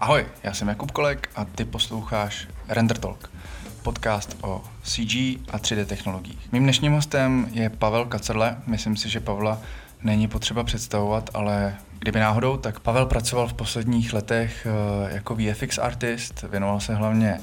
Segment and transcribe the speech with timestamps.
[0.00, 3.30] Ahoj, já jsem Jakub Kolek a ty posloucháš Render Talk,
[3.82, 5.14] podcast o CG
[5.50, 6.52] a 3D technologiích.
[6.52, 8.56] Mým dnešním hostem je Pavel Kacerle.
[8.66, 9.60] Myslím si, že Pavla
[10.02, 15.78] není potřeba představovat, ale kdyby náhodou, tak Pavel pracoval v posledních letech eh, jako VFX
[15.78, 17.40] artist, věnoval se hlavně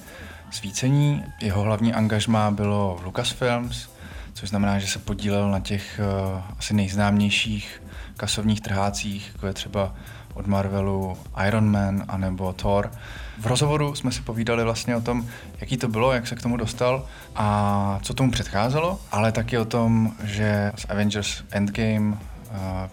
[0.52, 1.24] svícení.
[1.42, 3.90] Jeho hlavní angažmá bylo v Lucasfilms,
[4.34, 7.82] což znamená, že se podílel na těch uh, asi nejznámějších
[8.18, 9.96] kasovních trhácích, jako je třeba
[10.36, 11.18] od Marvelu
[11.48, 12.92] Iron Man anebo Thor.
[13.38, 15.26] V rozhovoru jsme si povídali vlastně o tom,
[15.62, 19.66] jaký to bylo, jak se k tomu dostal a co tomu předcházelo, ale taky o
[19.66, 22.18] tom, že z Avengers Endgame uh,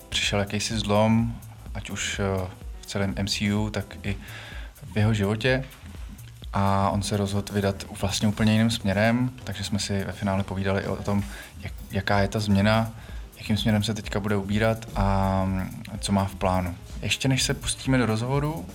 [0.08, 1.34] přišel jakýsi zlom,
[1.74, 2.46] ať už uh,
[2.80, 4.16] v celém MCU, tak i
[4.92, 5.64] v jeho životě
[6.52, 10.86] a on se rozhodl vydat vlastně úplně jiným směrem, takže jsme si ve finále povídali
[10.86, 11.24] o tom,
[11.60, 12.92] jak, jaká je ta změna,
[13.36, 15.46] jakým směrem se teďka bude ubírat a
[16.00, 16.74] co má v plánu.
[17.02, 18.66] Ještě než se pustíme do rozhovoru,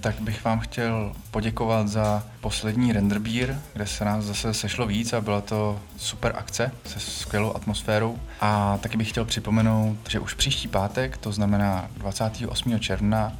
[0.00, 5.20] tak bych vám chtěl poděkovat za poslední Renderbír, kde se nás zase sešlo víc a
[5.20, 8.18] byla to super akce se skvělou atmosférou.
[8.40, 12.80] A taky bych chtěl připomenout, že už příští pátek, to znamená 28.
[12.80, 13.32] června,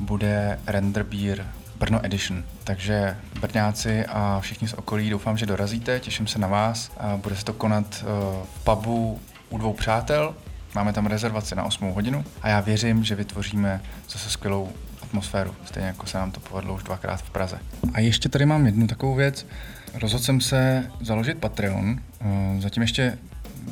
[0.00, 1.44] bude Renderbír
[1.78, 2.44] Brno Edition.
[2.64, 6.92] Takže Brňáci a všichni z okolí doufám, že dorazíte, těším se na vás.
[7.16, 8.04] Bude se to konat eh,
[8.54, 10.34] v pubu u dvou přátel,
[10.74, 15.86] máme tam rezervaci na 8 hodinu a já věřím, že vytvoříme zase skvělou atmosféru, stejně
[15.86, 17.58] jako se nám to povedlo už dvakrát v Praze.
[17.94, 19.46] A ještě tady mám jednu takovou věc.
[19.94, 21.98] Rozhodl jsem se založit Patreon.
[22.20, 23.18] Eh, zatím ještě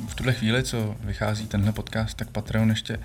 [0.09, 2.99] v tuhle chvíli, co vychází tenhle podcast, tak Patreon ještě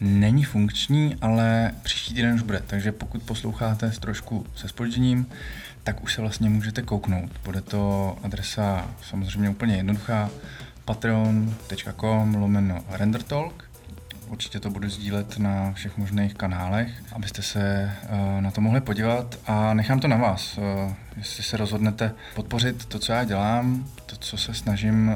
[0.00, 2.62] není funkční, ale příští týden už bude.
[2.66, 5.26] Takže pokud posloucháte s trošku se spožděním,
[5.84, 7.30] tak už se vlastně můžete kouknout.
[7.44, 10.30] Bude to adresa samozřejmě úplně jednoduchá
[10.88, 13.68] patreon.com lomeno rendertalk
[14.28, 19.38] Určitě to budu sdílet na všech možných kanálech, abyste se uh, na to mohli podívat
[19.46, 20.58] a nechám to na vás.
[21.18, 25.14] Jestli se rozhodnete podpořit to, co já dělám, to, co se snažím uh,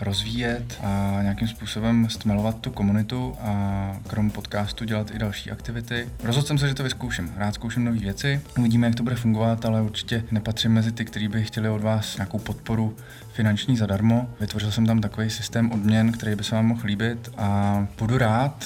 [0.00, 6.08] rozvíjet a nějakým způsobem stmelovat tu komunitu a krom podcastu dělat i další aktivity.
[6.22, 7.32] Rozhodl jsem se, že to vyzkouším.
[7.36, 8.40] Rád zkouším nové věci.
[8.58, 12.16] Uvidíme, jak to bude fungovat, ale určitě nepatřím mezi ty, kteří by chtěli od vás
[12.16, 12.96] nějakou podporu
[13.32, 14.30] finanční zadarmo.
[14.40, 18.64] Vytvořil jsem tam takový systém odměn, který by se vám mohl líbit a budu rád,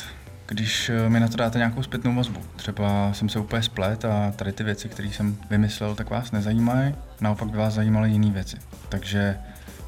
[0.52, 2.40] když eh, mi na to dáte nějakou zpětnou vazbu.
[2.56, 6.94] Třeba jsem se úplně splet a tady ty věci, které jsem vymyslel, tak vás nezajímají,
[7.20, 8.56] naopak by vás zajímaly jiné věci.
[8.88, 9.38] Takže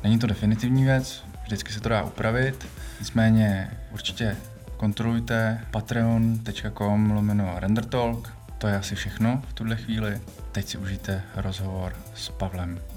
[0.03, 2.67] není to definitivní věc, vždycky se to dá upravit,
[3.01, 4.37] nicméně určitě
[4.77, 10.21] kontrolujte patreon.com lomeno rendertalk, to je asi všechno v tuhle chvíli.
[10.53, 12.94] Teď si užijte rozhovor s Pavlem.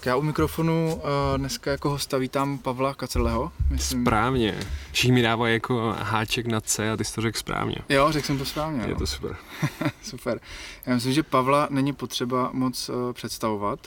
[0.00, 1.00] Tak já u mikrofonu uh,
[1.36, 3.52] dneska jako hosta vítám Pavla Kacerleho.
[3.70, 4.04] Myslím.
[4.04, 4.58] Správně.
[4.92, 7.76] Všichni mi dávají jako háček na C a ty jsi to řekl správně.
[7.88, 8.84] Jo, řekl jsem to správně.
[8.88, 9.36] Je to super.
[10.02, 10.40] super.
[10.86, 13.80] Já myslím, že Pavla není potřeba moc uh, představovat,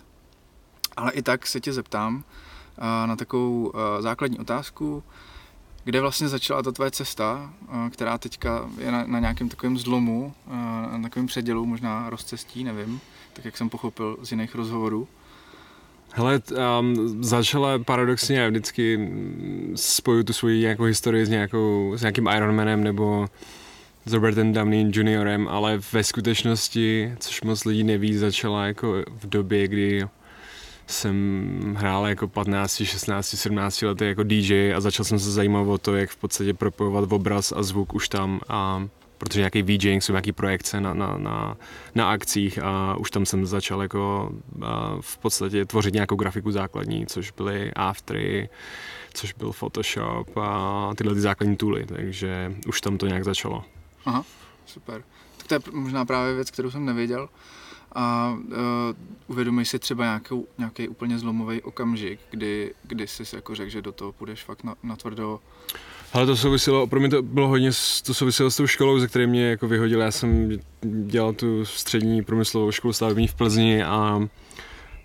[0.97, 2.23] ale i tak se tě zeptám uh,
[3.07, 5.03] na takovou uh, základní otázku,
[5.84, 10.34] kde vlastně začala ta tvoje cesta, uh, která teďka je na, na nějakém takovém zlomu,
[10.46, 10.53] uh,
[10.91, 13.02] na takovém předělu, možná rozcestí, nevím,
[13.34, 15.07] tak jak jsem pochopil z jiných rozhovorů.
[16.16, 16.41] Hele,
[16.79, 19.12] um, začala paradoxně, já vždycky
[19.75, 23.28] spoju tu svoji nějakou historii s, nějakou, s nějakým Ironmanem nebo
[24.06, 29.68] s Robertem Downey juniorem, ale ve skutečnosti, což moc lidí neví, začala jako v době,
[29.68, 30.06] kdy
[30.88, 35.78] jsem hrál jako 15, 16, 17 lety jako DJ a začal jsem se zajímat o
[35.78, 38.88] to, jak v podstatě propojovat obraz a zvuk už tam a
[39.18, 41.57] protože nějaký VJing jsou nějaký projekce na, na, na,
[41.96, 44.31] na akcích a už tam jsem začal jako
[45.01, 48.50] v podstatě tvořit nějakou grafiku základní, což byly Aftery,
[49.13, 53.63] což byl Photoshop a tyhle ty základní tooly, takže už tam to nějak začalo.
[54.06, 54.25] Aha,
[54.66, 55.03] super.
[55.38, 57.29] Tak to je možná právě věc, kterou jsem nevěděl.
[57.96, 58.56] A uh,
[59.28, 63.91] uvědomíš si třeba nějakou, nějaký úplně zlomový okamžik, kdy, kdy jsi jako řekl, že do
[63.91, 65.40] toho půjdeš fakt na, na tvrdo
[66.13, 67.71] ale to souviselo, pro mě to bylo hodně,
[68.05, 70.01] to souviselo s tou školou, ze které mě jako vyhodil.
[70.01, 70.49] Já jsem
[70.83, 74.21] dělal tu střední průmyslovou školu stavební v Plzni a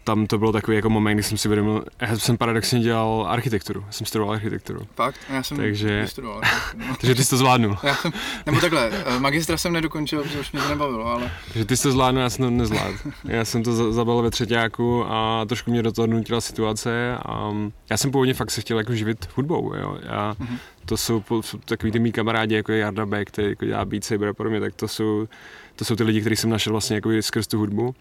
[0.08, 3.84] tam to bylo takový jako moment, kdy jsem si uvědomil, já jsem paradoxně dělal architekturu,
[3.86, 4.80] já jsem studoval architekturu.
[4.94, 5.20] Fakt?
[5.30, 6.40] Já jsem takže, studoval
[6.76, 6.96] no.
[7.00, 7.76] takže ty jsi to zvládnul.
[7.82, 8.12] Já jsem,
[8.46, 11.30] nebo takhle, eh, magistra jsem nedokončil, protože už mě to nebavilo, ale...
[11.52, 12.96] Takže ty jsi to zvládnul, já jsem to nezvládl.
[13.24, 17.52] Já jsem to zabal ve třetíku a trošku mě do toho nutila situace a
[17.90, 19.98] já jsem původně fakt se chtěl jako živit hudbou, jo.
[20.02, 20.58] Já, mm-hmm.
[20.88, 24.04] To jsou, jsou takový ty mý kamarádi, jako je Jarda Beck, který jako dělá Beat
[24.04, 25.28] Saber a podobně, tak to jsou,
[25.76, 27.94] to jsou ty lidi, kteří jsem našel vlastně jako skrz tu hudbu.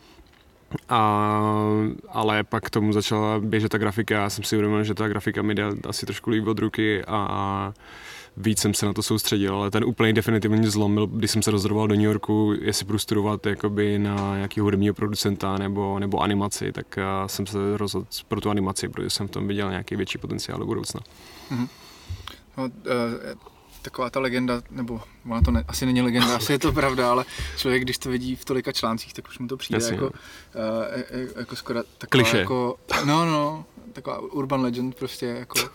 [0.90, 1.42] A,
[2.10, 5.42] ale pak k tomu začala běžet ta grafika, já jsem si uvědomil, že ta grafika
[5.42, 7.74] mi jde asi trošku líp od ruky a
[8.38, 11.52] víc jsem se na to soustředil, ale ten úplný definitivní zlom byl, když jsem se
[11.52, 16.72] rozhodoval do New Yorku, jestli budu studovat jakoby na nějaký hudebního producenta nebo, nebo animaci,
[16.72, 20.60] tak jsem se rozhodl pro tu animaci, protože jsem v tom viděl nějaký větší potenciál
[20.60, 21.02] do budoucna.
[21.52, 21.68] Mm-hmm.
[22.58, 22.72] No, uh,
[23.82, 27.26] taková ta legenda, nebo ona to ne, asi není legenda, asi je to pravda, ale
[27.58, 30.12] člověk, když to vidí v tolika článcích, tak už mu to přijde Jasně, jako, uh,
[31.36, 32.38] jako skoro taková Kliše.
[32.38, 32.76] jako,
[33.06, 35.66] no, no, taková urban legend prostě, jako, uh,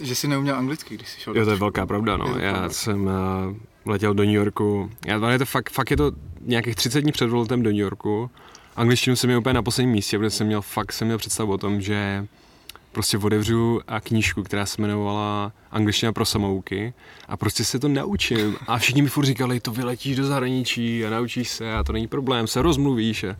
[0.00, 1.36] že si neuměl anglicky, když jsi šel.
[1.36, 2.26] Jo, to je velká pravda, no.
[2.38, 2.70] Já pravda.
[2.70, 3.12] jsem uh,
[3.84, 7.30] letěl do New Yorku, já, je to fakt, fakt je to nějakých 30 dní před
[7.30, 8.30] do New Yorku.
[8.76, 11.58] Angličtinu jsem měl úplně na posledním místě, protože jsem měl fakt jsem měl představu o
[11.58, 12.26] tom, že
[12.92, 16.94] prostě otevřu a knížku, která se jmenovala Angličtina pro samouky
[17.28, 18.56] a prostě se to naučím.
[18.66, 22.06] A všichni mi furt říkali, to vyletíš do zahraničí a naučíš se a to není
[22.06, 23.24] problém, se rozmluvíš.
[23.24, 23.36] A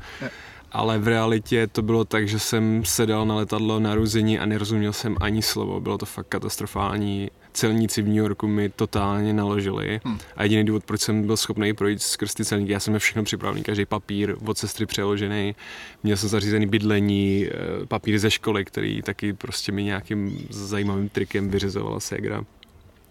[0.73, 4.93] ale v realitě to bylo tak, že jsem sedal na letadlo na ruzení a nerozuměl
[4.93, 5.81] jsem ani slovo.
[5.81, 7.31] Bylo to fakt katastrofální.
[7.53, 10.19] Celníci v New Yorku mi totálně naložili hmm.
[10.37, 13.25] a jediný důvod, proč jsem byl schopný projít skrz ty celníky, já jsem měl všechno
[13.25, 15.55] připravený, každý papír od sestry přeložený,
[16.03, 21.51] měl jsem zařízený bydlení, eh, papír ze školy, který taky prostě mi nějakým zajímavým trikem
[21.51, 22.45] vyřizovala ségra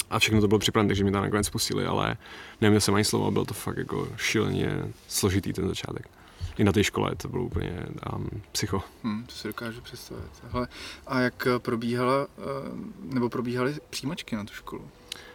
[0.10, 2.18] a všechno to bylo připravené, takže mi tam nakonec pustili, ale
[2.62, 4.70] neměl jsem ani slovo, byl to fakt jako šíleně
[5.08, 6.21] složitý ten začátek
[6.58, 7.74] i na té škole to bylo úplně
[8.16, 8.84] um, psycho.
[9.04, 10.32] Hmm, to si dokážu představit.
[10.52, 10.68] Hele,
[11.08, 12.42] a jak probíhala, eh,
[13.04, 14.82] nebo probíhaly přijímačky na tu školu?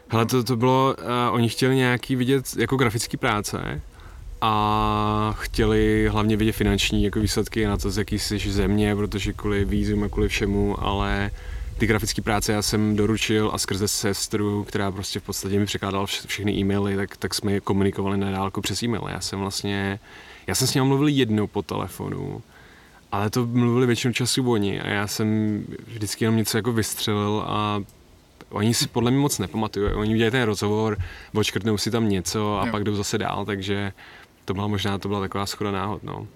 [0.08, 3.82] Hele, to, to bylo, uh, oni chtěli nějaký vidět jako grafický práce
[4.40, 9.64] a chtěli hlavně vidět finanční jako výsledky na to, z jaký jsi země, protože kvůli
[9.64, 11.30] vízum a kvůli všemu, ale
[11.78, 16.06] ty grafické práce já jsem doručil a skrze sestru, která prostě v podstatě mi překládala
[16.06, 19.08] všechny e-maily, tak, tak jsme komunikovali na dálku přes e-mail.
[19.08, 19.98] Já jsem vlastně
[20.46, 22.42] já jsem s ním mluvil jednou po telefonu,
[23.12, 27.82] ale to mluvili většinu času oni a já jsem vždycky jenom něco jako vystřelil a
[28.50, 29.92] oni si podle mě moc nepamatují.
[29.92, 30.98] Oni udělají ten rozhovor,
[31.34, 32.72] očkrtnou si tam něco a jo.
[32.72, 33.92] pak jdou zase dál, takže
[34.44, 36.02] to byla možná to byla taková schoda náhod.
[36.02, 36.26] No.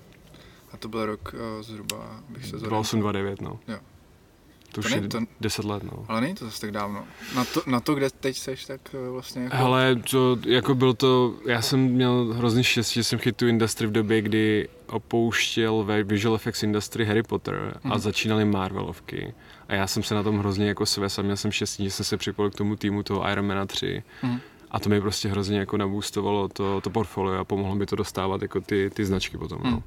[0.73, 3.59] A to byl rok uh, zhruba, bych se 829, no.
[3.69, 3.79] Jo.
[4.73, 6.05] To, to už je to, 10 let, no.
[6.09, 7.05] Ale není to zase tak dávno.
[7.37, 9.57] Na to, na to kde teď seš, tak eh, vlastně jako...
[9.57, 13.93] Hele, to, jako byl to, já jsem měl hrozný štěstí, že jsem chytil industry v
[13.93, 17.93] době, kdy opouštěl ve Visual Effects Industry Harry Potter mm.
[17.93, 18.03] a mhm.
[18.03, 19.35] začínaly Marvelovky.
[19.69, 22.05] A já jsem se na tom hrozně jako sves a měl jsem štěstí, že jsem
[22.05, 24.03] se připojil k tomu týmu toho Iron Mana 3.
[24.23, 24.41] Mm.
[24.71, 28.43] A to mi prostě hrozně jako nabůstovalo to, to portfolio a pomohlo mi to dostávat
[28.43, 29.59] jako ty, ty značky potom.
[29.65, 29.71] Mm.
[29.71, 29.83] No.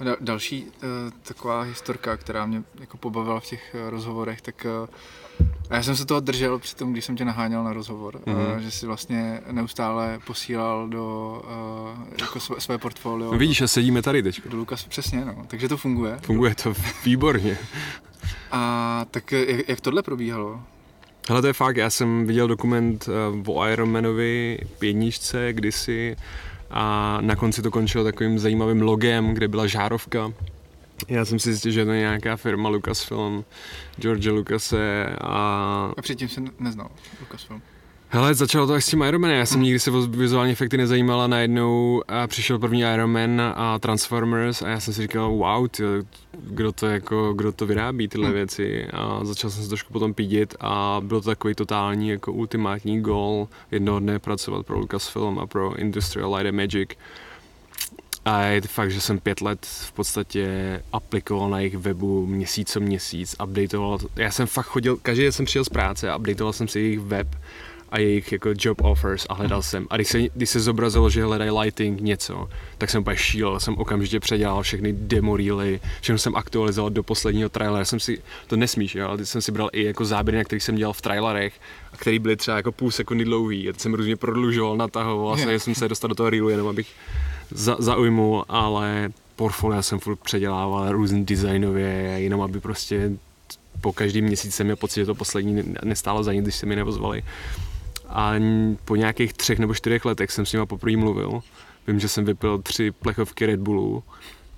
[0.00, 0.88] Da, další uh,
[1.22, 4.88] taková historka, která mě jako pobavila v těch uh, rozhovorech, tak uh,
[5.70, 8.56] a já jsem se toho držel při tom, když jsem tě naháněl na rozhovor, mm-hmm.
[8.56, 13.32] uh, že si vlastně neustále posílal do uh, jako své, své portfolio.
[13.32, 14.40] No vidíš, a sedíme tady teď.
[14.48, 15.44] Do Lukas, přesně, no.
[15.46, 16.18] Takže to funguje.
[16.22, 16.74] Funguje to
[17.04, 17.58] výborně.
[18.52, 20.60] a tak jak, jak tohle probíhalo?
[21.28, 23.08] Hele, to je fakt, já jsem viděl dokument
[23.46, 26.16] uh, o Ironmanovi jedničce kdysi,
[26.70, 30.32] a na konci to končilo takovým zajímavým logem, kde byla žárovka.
[31.08, 33.44] Já jsem si zjistil, že to je nějaká firma Lucasfilm,
[33.96, 35.92] George Lucase a...
[35.96, 36.90] A předtím jsem neznal
[37.20, 37.62] Lucasfilm.
[38.12, 39.38] Hele, začalo to až s tím Ironmanem.
[39.38, 43.78] Já jsem nikdy se o vizuální efekty nezajímal a najednou a přišel první Ironman a
[43.78, 45.82] Transformers a já jsem si říkal, wow, ty,
[46.38, 48.34] kdo to jako, kdo to vyrábí tyhle hmm.
[48.34, 53.00] věci a začal jsem se trošku potom pídit a byl to takový totální jako ultimátní
[53.00, 56.88] goal jednoho dne pracovat pro Lucasfilm a pro Industrial Light and Magic.
[58.24, 62.72] A je to fakt, že jsem pět let v podstatě aplikoval na jejich webu měsíc
[62.72, 63.98] co měsíc, updateoval.
[64.16, 67.00] Já jsem fakt chodil, každý den jsem přijel z práce a updateoval jsem si jejich
[67.00, 67.28] web
[67.90, 69.86] a jejich jako job offers a hledal jsem.
[69.90, 73.74] A když se, když se zobrazilo, že hledají lighting něco, tak jsem úplně šíl, jsem
[73.78, 78.94] okamžitě předělal všechny demo reely, všechno jsem aktualizoval do posledního trailera, jsem si, to nesmíš,
[78.94, 81.60] jo, ale teď jsem si bral i jako záběry, na kterých jsem dělal v trailerech,
[81.92, 85.74] a který byly třeba jako půl sekundy dlouhý, a jsem různě prodlužoval, natahoval, vlastně jsem
[85.74, 86.88] se dostal do toho reelu, jenom abych
[87.50, 93.10] za, zaujmul, ale portfolio jsem furt předělával různý designově, jenom aby prostě
[93.80, 96.76] po každý měsíc jsem měl pocit, že to poslední nestálo za nic, když se mi
[96.76, 97.22] nevozvali.
[98.12, 98.32] A
[98.84, 101.42] po nějakých třech nebo čtyřech letech jsem s nima poprvé mluvil.
[101.86, 104.04] Vím, že jsem vypil tři plechovky Red Bullu.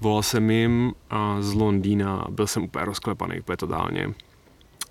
[0.01, 0.93] Volal jsem jim
[1.41, 4.15] z Londýna byl jsem úplně rozklepaný, úplně totálně.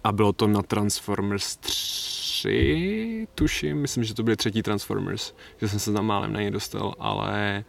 [0.03, 5.80] A bylo to na Transformers 3, tuším, myslím, že to byly třetí Transformers, že jsem
[5.80, 7.63] se tam málem na ně dostal, ale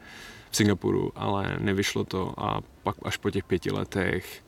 [0.51, 4.43] v Singapuru, ale nevyšlo to a pak až po těch pěti letech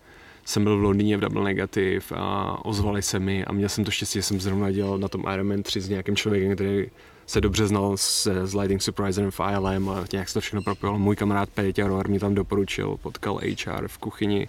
[0.45, 3.91] jsem byl v Londýně v Double Negative a ozvali se mi a měl jsem to
[3.91, 6.87] štěstí, že jsem zrovna dělal na tom Iron Man 3 s nějakým člověkem, který
[7.27, 10.99] se dobře znal s, s Lighting Surpriserem v ILM a nějak se to všechno propojilo.
[10.99, 14.49] Můj kamarád Péťa Roar mě tam doporučil, potkal HR v kuchyni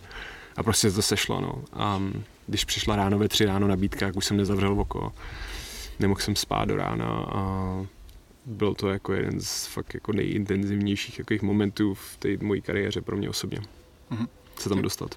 [0.56, 1.42] a prostě to sešlo.
[1.42, 1.64] No.
[1.74, 2.02] A
[2.48, 5.14] když přišla ráno ve tři ráno nabídka, jak už jsem nezavřel oko,
[6.00, 7.86] nemohl jsem spát do rána a
[8.46, 13.18] byl to jako jeden z fakt jako nejintenzivnějších jakých momentů v té mojí kariéře pro
[13.18, 13.60] mě osobně.
[14.12, 14.28] Mm-hmm.
[14.60, 15.16] Se tam dostat.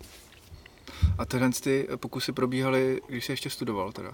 [1.18, 4.10] A tyhle ty pokusy probíhaly, když jsi ještě studoval teda?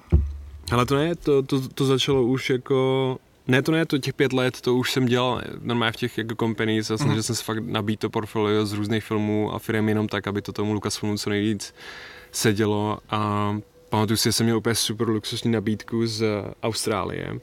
[0.73, 4.33] Ale to ne, to, to, to začalo už jako ne, to ne, to těch pět
[4.33, 7.23] let, to už jsem dělal normálně v těch jako companies a snažil mm.
[7.23, 10.53] jsem se fakt nabít to portfolio z různých filmů a firm jenom tak, aby to
[10.53, 11.75] tomu Lucasfilmu co nejvíc
[12.33, 13.57] sedělo a
[13.89, 16.25] pamatuju si, že jsem měl úplně super luxusní nabídku z
[16.63, 17.41] Austrálie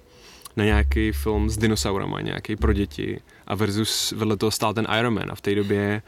[0.55, 5.13] na nějaký film s dinosaurama, nějaký pro děti a versus vedle toho stál ten Iron
[5.13, 6.01] Man a v té době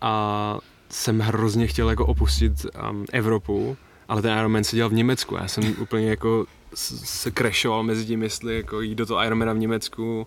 [0.00, 0.58] a
[0.90, 3.76] jsem hrozně chtěl jako opustit um, Evropu,
[4.08, 5.34] ale ten Iron Man se dělal v Německu.
[5.34, 9.58] Já jsem úplně jako se crashoval mezi tím, jestli jako jít do toho Ironmana v
[9.58, 10.26] Německu,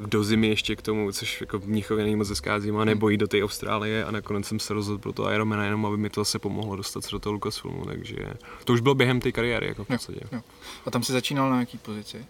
[0.00, 3.16] do zimy ještě k tomu, což jako v Mnichově není moc hezká zima, nebo jít
[3.16, 6.20] do té Austrálie a nakonec jsem se rozhodl pro to Ironmana, jenom aby mi to
[6.20, 8.16] zase pomohlo dostat se do toho Lucasfilmu, takže
[8.64, 10.20] to už bylo během té kariéry, jako v podstatě.
[10.22, 10.40] Jo, jo.
[10.86, 12.26] A tam se začínal na jaký pozici?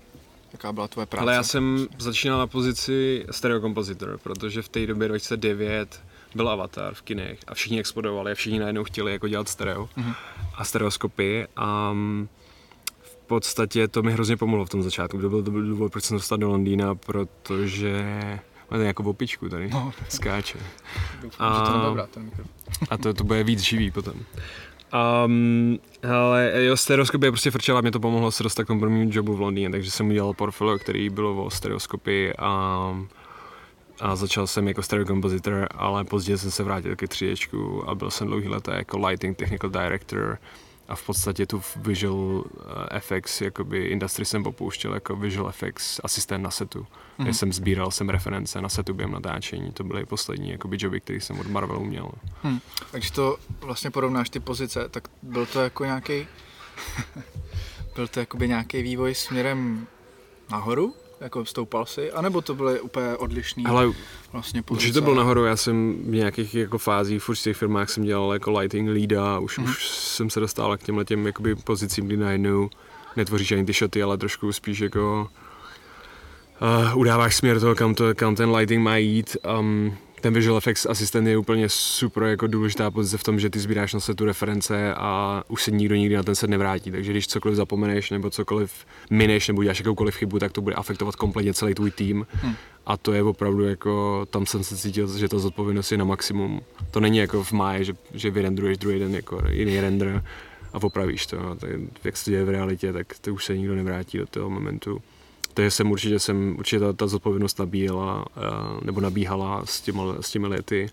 [0.53, 1.23] Jaká byla tvoje práce?
[1.23, 6.01] Ale já jsem začínal na pozici stereo kompozitor, protože v té době 2009
[6.35, 10.15] byl Avatar v kinech a všichni explodovali a všichni najednou chtěli jako dělat stereo mm-hmm.
[10.55, 12.29] a stereoskopy a mm,
[13.03, 15.21] v podstatě to mi hrozně pomohlo v tom začátku.
[15.21, 18.05] To byl, to byl důvod, proč jsem dostal do Londýna, protože
[18.71, 20.59] Máte jako opičku tady, no, skáče.
[21.23, 22.45] Doufám, a, že to nebude brát ten mikro.
[22.91, 24.15] a to, to bude víc živý potom.
[25.25, 25.79] Um,
[26.11, 29.71] ale jo, stereoskopie prostě frčela, mě to pomohlo se dostat k tomu jobu v Londýně,
[29.71, 33.07] takže jsem udělal portfolio, který bylo o stereoskopii a,
[34.01, 38.11] a začal jsem jako stereo kompozitor, ale později jsem se vrátil ke tříječku a byl
[38.11, 40.39] jsem dlouhý let jako lighting technical director
[40.89, 46.45] a v podstatě tu visual eh, effects, jakoby industry jsem popouštěl jako visual effects asistent
[46.45, 46.87] na setu.
[47.19, 47.29] Mm-hmm.
[47.29, 49.73] jsem sbíral jsem reference na setu během natáčení.
[49.73, 52.11] To byly poslední jakoby joby, které jsem od Marvelu měl.
[52.43, 52.61] Hmm.
[52.91, 56.27] Takže to vlastně porovnáš ty pozice, tak byl to jako nějaký
[57.95, 59.87] byl to jakoby nějaký vývoj směrem
[60.51, 60.95] nahoru?
[61.21, 62.13] Jako stoupal si?
[62.13, 63.93] A nebo to byly úplně odlišný Ale
[64.33, 64.83] vlastně pozice?
[64.83, 68.33] Určitě to bylo nahoru, já jsem v nějakých jako fázích, v určitých firmách jsem dělal
[68.33, 69.65] jako lighting leada, už, mm.
[69.65, 72.71] už jsem se dostal k těmhle těm jakoby pozicím, kdy najednou
[73.17, 75.29] netvoříš ani ty shoty, ale trošku spíš jako
[76.63, 79.37] uh, udáváš směr toho, kam, to, kam ten lighting má jít.
[79.59, 83.59] Um, ten visual effects asistent je úplně super jako důležitá pozice v tom, že ty
[83.59, 86.91] sbíráš na setu reference a už se nikdo nikdy na ten set nevrátí.
[86.91, 88.73] Takže když cokoliv zapomeneš nebo cokoliv
[89.11, 92.27] mineš nebo děláš jakoukoliv chybu, tak to bude afektovat kompletně celý tvůj tým.
[92.33, 92.55] Hmm.
[92.87, 96.61] A to je opravdu jako, tam jsem se cítil, že ta zodpovědnost je na maximum.
[96.91, 100.25] To není jako v máji, že, že vyrendruješ druhý den jako jiný render
[100.73, 101.55] a popravíš to.
[101.55, 101.71] Tak,
[102.05, 105.03] jak se to děje v realitě, tak to už se nikdo nevrátí do toho momentu.
[105.55, 108.41] Takže jsem určitě, jsem, určitě ta, ta zodpovědnost nabíjela, eh,
[108.85, 110.91] nebo nabíhala s těmi, s těmi lety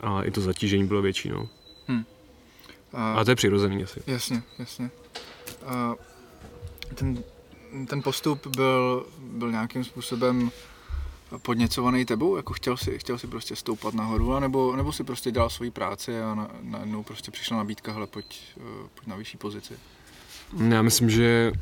[0.00, 1.28] a i to zatížení bylo větší.
[1.28, 1.48] No.
[1.86, 2.04] Hmm.
[2.92, 4.00] A, a to je přirozený asi.
[4.06, 4.90] Jasně, jasně.
[5.66, 5.94] A
[6.94, 7.24] ten,
[7.86, 10.50] ten postup byl, byl nějakým způsobem
[11.42, 12.36] podněcovaný tebou?
[12.36, 16.20] Jako chtěl si, chtěl si prostě stoupat nahoru, nebo, nebo si prostě dělal svoji práci
[16.20, 19.74] a na, najednou prostě přišla nabídka, hele, pojď, eh, pojď na vyšší pozici?
[20.68, 21.52] Já myslím, že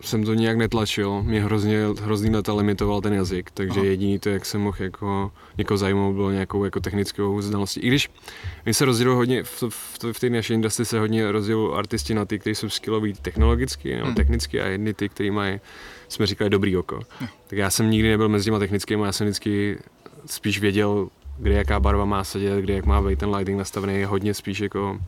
[0.00, 3.88] jsem to nějak netlačil, mě hrozně, hrozný leta limitoval ten jazyk, takže Aha.
[3.88, 7.80] jediný to, jak jsem mohl jako někoho zajímat, bylo nějakou jako technickou znalostí.
[7.80, 8.10] I když
[8.66, 12.24] my se rozdělují hodně, v, v, v té naší industrii se hodně rozdělují artisti na
[12.24, 14.14] ty, kteří jsou skilloví technologicky nebo hmm.
[14.14, 15.60] technicky a jedni ty, kteří mají,
[16.08, 17.00] jsme říkali, dobrý oko.
[17.18, 17.28] Hmm.
[17.46, 19.78] Tak já jsem nikdy nebyl mezi těma technickými, já jsem vždycky
[20.26, 21.08] spíš věděl,
[21.38, 25.00] kde jaká barva má sedět, kde jak má být ten lighting nastavený, hodně spíš jako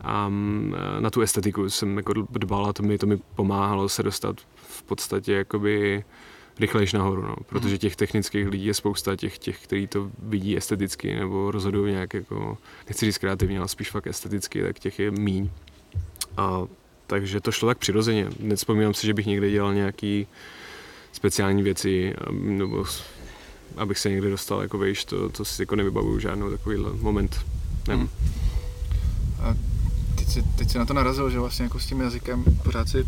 [0.00, 0.30] a
[1.00, 4.82] na tu estetiku jsem jako dbal a to mi, to mi pomáhalo se dostat v
[4.82, 6.04] podstatě jakoby
[6.60, 7.36] rychlejš nahoru, no.
[7.46, 7.78] protože mhm.
[7.78, 12.58] těch technických lidí je spousta, těch, těch, kteří to vidí esteticky nebo rozhodují nějak jako,
[12.88, 15.50] nechci říct kreativně, ale spíš fakt esteticky, tak těch je míň.
[16.36, 16.62] A
[17.06, 18.28] takže to šlo tak přirozeně.
[18.40, 20.26] Nevzpomínám si, že bych někdy dělal nějaký
[21.12, 22.84] speciální věci, nebo
[23.76, 27.46] abych se někdy dostal jako vejš, to, to si jako nevybavuju žádnou takový moment.
[27.88, 28.10] Nevím.
[28.18, 28.32] Hmm.
[29.42, 29.67] A
[30.28, 33.06] teď si, teď si na to narazil, že vlastně jako s tím jazykem pořád si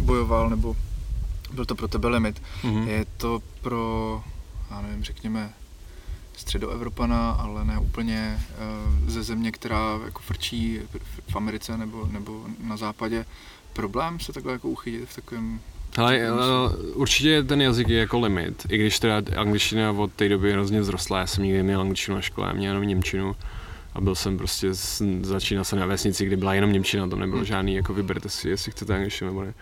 [0.00, 0.76] bojoval, nebo
[1.52, 2.42] byl to pro tebe limit.
[2.62, 2.86] Mm-hmm.
[2.86, 4.22] Je to pro,
[4.70, 5.50] já nevím, řekněme,
[6.36, 8.38] středoevropana, ale ne úplně
[9.02, 10.80] uh, ze země, která jako frčí
[11.28, 13.24] v Americe nebo, nebo na západě,
[13.72, 15.60] problém se takhle jako uchytit v takovém
[15.96, 16.30] ale
[16.94, 21.18] určitě ten jazyk je jako limit, i když teda angličtina od té doby hrozně vzrostla,
[21.18, 23.36] já jsem nikdy neměl angličtinu na škole, já měl jenom němčinu
[23.96, 24.68] a byl jsem prostě,
[25.22, 27.46] začínal jsem na vesnici, kde byla jenom Němčina, tam nebylo hmm.
[27.46, 29.54] žádný, jako vyberte si, jestli chcete angličtinu nebo ne.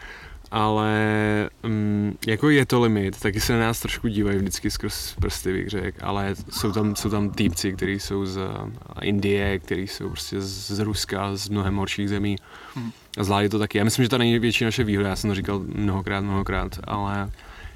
[0.50, 0.90] ale
[1.64, 5.68] um, jako je to limit, taky se na nás trošku dívají vždycky skrz prsty, bych
[5.68, 8.40] řekl, ale jsou tam, jsou tam týpci, kteří jsou z
[9.02, 12.36] Indie, kteří jsou prostě z, z Ruska, z mnohem horších zemí
[12.74, 12.90] hmm.
[13.18, 13.78] a zvládli to taky.
[13.78, 17.30] Já myslím, že to není větší naše výhoda, já jsem to říkal mnohokrát, mnohokrát, ale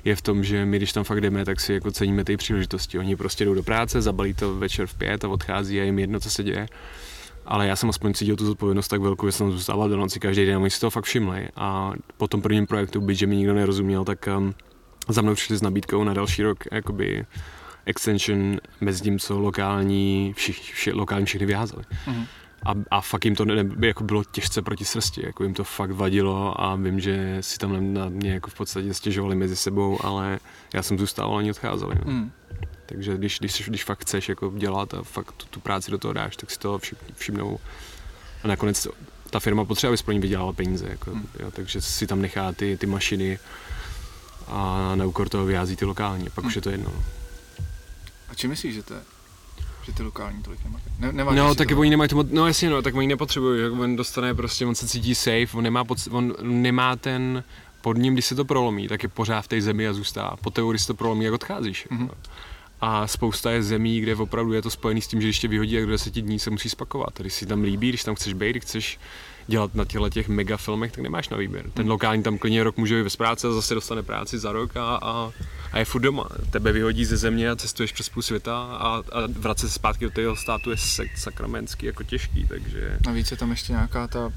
[0.08, 2.98] je v tom, že my, když tam fakt jdeme, tak si jako ceníme ty příležitosti.
[2.98, 6.20] Oni prostě jdou do práce, zabalí to večer v pět a odchází a jim jedno,
[6.20, 6.66] co se děje
[7.48, 10.46] ale já jsem aspoň cítil tu zodpovědnost tak velkou, že jsem zůstával do noci každý
[10.46, 11.48] den a oni si to fakt všimli.
[11.56, 14.54] A po tom prvním projektu, byť že mi nikdo nerozuměl, tak um,
[15.08, 17.26] za mnou přišli s nabídkou na další rok jakoby
[17.86, 21.82] extension mezi tím, co lokální, všich, vši, lokální všechny vyházeli.
[21.82, 22.24] Mm-hmm.
[22.66, 25.90] A, a fakt jim to ne, jako bylo těžce proti srsti, jako jim to fakt
[25.90, 30.38] vadilo a vím, že si tam na mě jako v podstatě stěžovali mezi sebou, ale
[30.74, 31.94] já jsem zůstával a oni odcházeli.
[32.04, 32.12] No.
[32.12, 32.32] Mm.
[32.86, 36.12] Takže když, když, když fakt chceš jako dělat a fakt tu, tu práci do toho
[36.12, 36.80] dáš, tak si to
[37.14, 37.58] všimnou.
[38.42, 38.88] A nakonec
[39.30, 40.86] ta firma potřebuje, aby pro ní vydělala peníze.
[40.88, 41.28] Jako, hmm.
[41.40, 43.38] jo, takže si tam nechá ty, ty mašiny
[44.46, 46.24] a na úkor toho vyhází ty lokální.
[46.24, 46.46] Pak hmm.
[46.46, 46.92] už je to jedno.
[46.94, 47.04] No.
[48.28, 49.00] A čím myslíš, že to je?
[49.88, 51.36] Že ty lokální tolik nemají?
[51.36, 54.34] Ne, no, tak oni nemají to, no jasně, no, tak oni nepotřebují, jak on dostane
[54.34, 57.44] prostě, on se cítí safe, on nemá, pod, on nemá ten,
[57.80, 60.36] pod ním, když se to prolomí, tak je pořád v té zemi a zůstává.
[60.42, 61.86] Po teorii, když se to prolomí, jak odcházíš.
[61.90, 62.02] Mm-hmm.
[62.02, 62.14] Jako.
[62.80, 65.72] A spousta je zemí, kde opravdu je to spojené s tím, že když tě vyhodí,
[65.72, 67.10] jak do deseti dní se musí spakovat.
[67.18, 68.98] Když si tam líbí, když tam chceš být, když chceš
[69.48, 71.70] dělat na těchto těch mega filmech, tak nemáš na výběr.
[71.70, 74.76] Ten lokální tam klidně rok může být bez práce a zase dostane práci za rok
[74.76, 75.32] a, a,
[75.72, 76.28] a je furt doma.
[76.50, 80.10] Tebe vyhodí ze země a cestuješ přes půl světa a, a vracet se zpátky do
[80.10, 80.76] toho státu je
[81.16, 82.98] sakramentsky jako těžký, takže...
[83.06, 84.32] Navíc je tam ještě nějaká ta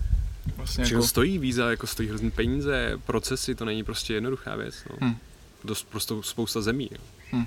[0.58, 1.04] Vlastně jako...
[1.04, 4.76] stojí víza, jako stojí hrozně peníze, procesy, to není prostě jednoduchá věc.
[4.90, 5.08] No.
[5.08, 5.18] Hmm.
[5.64, 6.90] Dost prostě spousta zemí.
[7.32, 7.46] Hmm.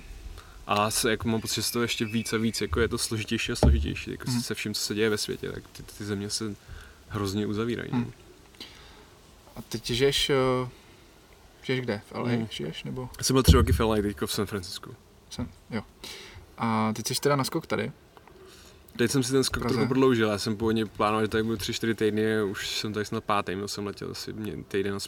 [0.66, 3.52] A se, jako mám pocit, že to ještě víc a víc, jako je to složitější
[3.52, 4.40] a složitější, jako hmm.
[4.40, 6.54] se vším, co se děje ve světě, tak ty, ty země se
[7.08, 7.90] hrozně uzavírají.
[7.92, 8.12] Hmm.
[9.56, 10.30] A teď žiješ,
[10.62, 10.68] uh,
[11.62, 12.00] žiješ kde?
[12.06, 12.46] V LA hmm.
[12.50, 13.08] žiješ, nebo?
[13.18, 14.90] Já jsem byl tři roky v LA, teďko v San Francisco.
[15.30, 15.82] Jsem, jo.
[16.58, 17.92] A teď jsi teda na skok tady?
[18.96, 21.94] Teď jsem si ten skok trochu prodloužil, já jsem původně plánoval, že tady budu 3-4
[21.94, 24.34] týdny, už jsem tady snad pátý, měl jsem letěl asi
[24.68, 24.98] týden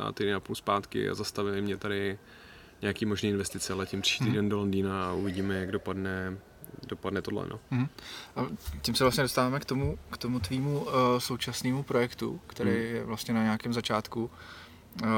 [0.00, 2.18] a týden a půl zpátky a zastavili mě tady
[2.82, 3.74] nějaký možný investice.
[3.74, 4.48] Letím příští týden mm.
[4.48, 6.38] do Londýna a uvidíme, jak dopadne,
[6.88, 7.46] dopadne tohle.
[7.50, 7.60] No.
[7.70, 7.88] Mm.
[8.36, 8.46] A
[8.82, 12.76] tím se vlastně dostáváme k tomu, k tomu tvýmu uh, současnému projektu, který mm.
[12.76, 14.30] je vlastně na nějakém začátku.
[15.02, 15.08] Uh,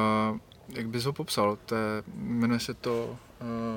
[0.69, 1.59] jak bys ho popsal?
[1.67, 3.19] To je, jmenuje se to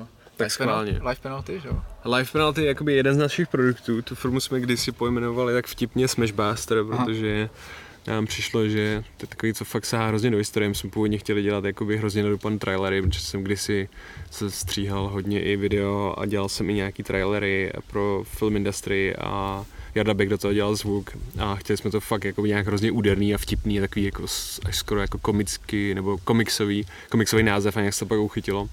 [0.00, 1.00] uh, tak schválně.
[1.08, 1.82] Life Penalty, že jo?
[2.16, 4.02] Life Penalty je jakoby jeden z našich produktů.
[4.02, 7.60] Tu firmu jsme kdysi pojmenovali tak vtipně Smashbuster, protože Aha
[8.06, 10.68] nám přišlo, že to je takový, co fakt sahá hrozně do historie.
[10.68, 13.88] My jsme původně chtěli dělat jakoby hrozně nadupan trailery, protože jsem kdysi
[14.30, 19.64] se stříhal hodně i video a dělal jsem i nějaký trailery pro film industry a
[19.94, 23.34] Jarda Beck do toho dělal zvuk a chtěli jsme to fakt jako nějak hrozně úderný
[23.34, 24.22] a vtipný, takový jako
[24.64, 28.68] až skoro jako komický nebo komiksový, komiksový název a nějak se to pak uchytilo.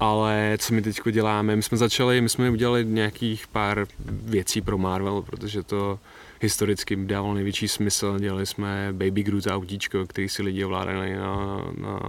[0.00, 4.78] Ale co my teď děláme, my jsme začali, my jsme udělali nějakých pár věcí pro
[4.78, 5.98] Marvel, protože to
[6.42, 8.18] historicky dával největší smysl.
[8.18, 12.00] Dělali jsme Baby Groot autíčko, který si lidi ovládali na, na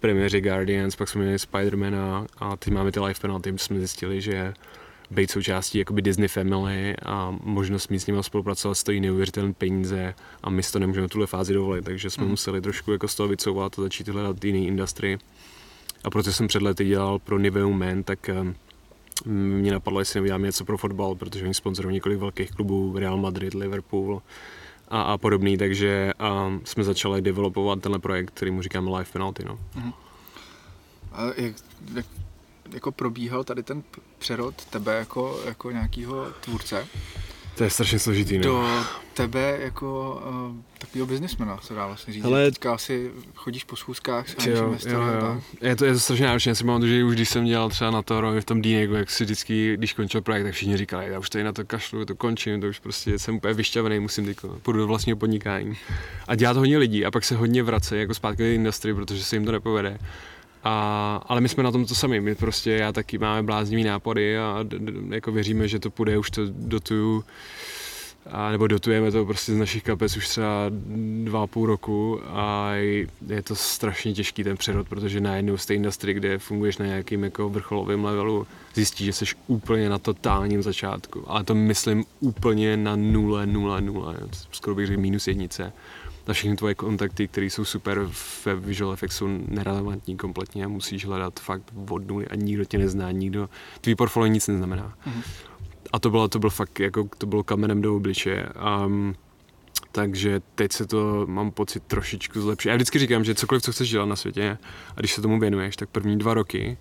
[0.00, 4.54] premiéře Guardians, pak jsme měli Spidermana a teď máme ty live penalty, jsme zjistili, že
[5.10, 10.50] být součástí jakoby Disney Family a možnost mít s nimi spolupracovat stojí neuvěřitelné peníze a
[10.50, 12.30] my si to nemůžeme tuhle fázi dovolit, takže jsme mm.
[12.30, 15.18] museli trošku jako z toho vycouvat a začít hledat jiný industry.
[16.04, 18.54] A protože jsem před lety dělal pro Nivea Men, tak um,
[19.24, 23.54] mě napadlo, jestli neudělám něco pro fotbal, protože oni sponzorují několik velkých klubů, Real Madrid,
[23.54, 24.22] Liverpool
[24.88, 29.44] a, a podobný, takže a jsme začali developovat tenhle projekt, který mu říkáme Live Penalty.
[29.44, 29.58] No.
[29.76, 29.92] Uh-huh.
[31.12, 31.54] A jak,
[31.94, 32.06] jak,
[32.72, 33.82] jako probíhal tady ten
[34.18, 36.86] přerod tebe jako, jako nějakého tvůrce?
[37.56, 38.44] To je strašně složitý, ne?
[38.44, 38.66] Do
[39.14, 42.24] tebe jako uh, takového biznismena, se dá vlastně říct.
[42.24, 42.50] Ale...
[42.50, 45.40] Teďka asi chodíš po schůzkách s jo, jo, jo.
[45.60, 46.50] Je to, je to strašně náročné.
[46.50, 49.10] Já si pamatuju, že už když jsem dělal třeba na to v tom Dínegu, jak
[49.10, 52.14] si vždycky, když končil projekt, tak všichni říkali, já už tady na to kašlu, to
[52.14, 55.78] končím, to už prostě jsem úplně vyšťavený, musím teď půjdu do vlastního podnikání.
[56.28, 59.36] A dělat hodně lidí a pak se hodně vrací jako zpátky do industry, protože se
[59.36, 59.98] jim to nepovede.
[60.64, 64.38] A, ale my jsme na tom to sami, my prostě, já taky máme bláznivý nápady
[64.38, 67.24] a d, d, jako věříme, že to půjde, už to dotuju.
[68.30, 70.66] A nebo dotujeme to prostě z našich kapes už třeba
[71.24, 72.72] dva a půl roku a
[73.28, 77.24] je to strašně těžký ten přerod, protože najednou z té industry, kde funguješ na nějakým
[77.24, 81.24] jako vrcholovém levelu, zjistíš, že jsi úplně na totálním začátku.
[81.26, 84.16] Ale to myslím úplně na nule, nule, nule,
[84.52, 85.72] skoro bych řekl minus jednice
[86.26, 88.08] a všechny tvoje kontakty, které jsou super
[88.44, 92.78] ve Visual Effects, jsou nerelevantní kompletně a musíš hledat fakt od nuly a nikdo tě
[92.78, 93.48] nezná, nikdo,
[93.80, 94.94] tvý portfolio nic neznamená.
[95.06, 95.22] Mm-hmm.
[95.92, 98.46] A to bylo, to bylo fakt, jako to bylo kamenem do obličeje.
[98.86, 99.14] Um,
[99.92, 102.68] takže teď se to, mám pocit, trošičku zlepší.
[102.68, 104.58] Já vždycky říkám, že cokoliv, co chceš dělat na světě,
[104.96, 106.78] a když se tomu věnuješ, tak první dva roky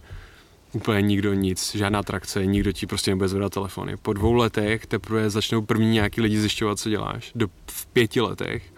[0.74, 3.98] úplně nikdo nic, žádná trakce, nikdo ti prostě nebude zvedat telefony.
[3.98, 7.32] Po dvou letech teprve začnou první nějaký lidi zjišťovat, co děláš.
[7.36, 8.74] Do, v pěti letech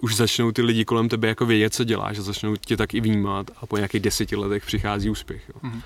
[0.00, 3.00] už začnou ty lidi kolem tebe jako vědět, co děláš a začnou tě tak i
[3.00, 5.42] vnímat a po nějakých deseti letech přichází úspěch.
[5.48, 5.60] Jo.
[5.62, 5.82] Mm-hmm.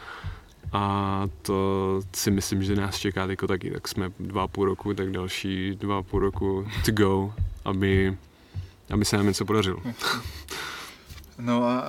[0.72, 4.94] A to si myslím, že nás čeká jako taky, tak jsme dva a půl roku,
[4.94, 8.16] tak další dva a půl roku to go, aby,
[8.90, 9.82] aby se nám něco podařilo.
[11.38, 11.84] No a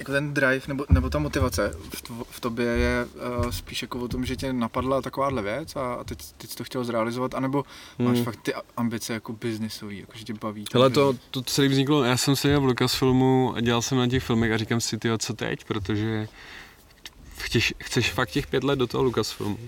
[0.00, 3.06] jako ten drive nebo, nebo ta motivace v, to, v tobě je
[3.38, 6.64] uh, spíš jako o tom, že tě napadla takováhle věc a teď, teď jsi to
[6.64, 7.64] chtěl zrealizovat, anebo
[7.98, 8.08] hmm.
[8.08, 10.64] máš fakt ty ambice jako biznisový, jako že tě baví.
[10.74, 14.22] Ale to, to celé vzniklo, já jsem se v Lucasfilmu a dělal jsem na těch
[14.24, 16.28] filmech a říkám si, tyjo, co teď, protože
[17.36, 19.58] chceš, chceš fakt těch pět let do toho Lucasfilmu.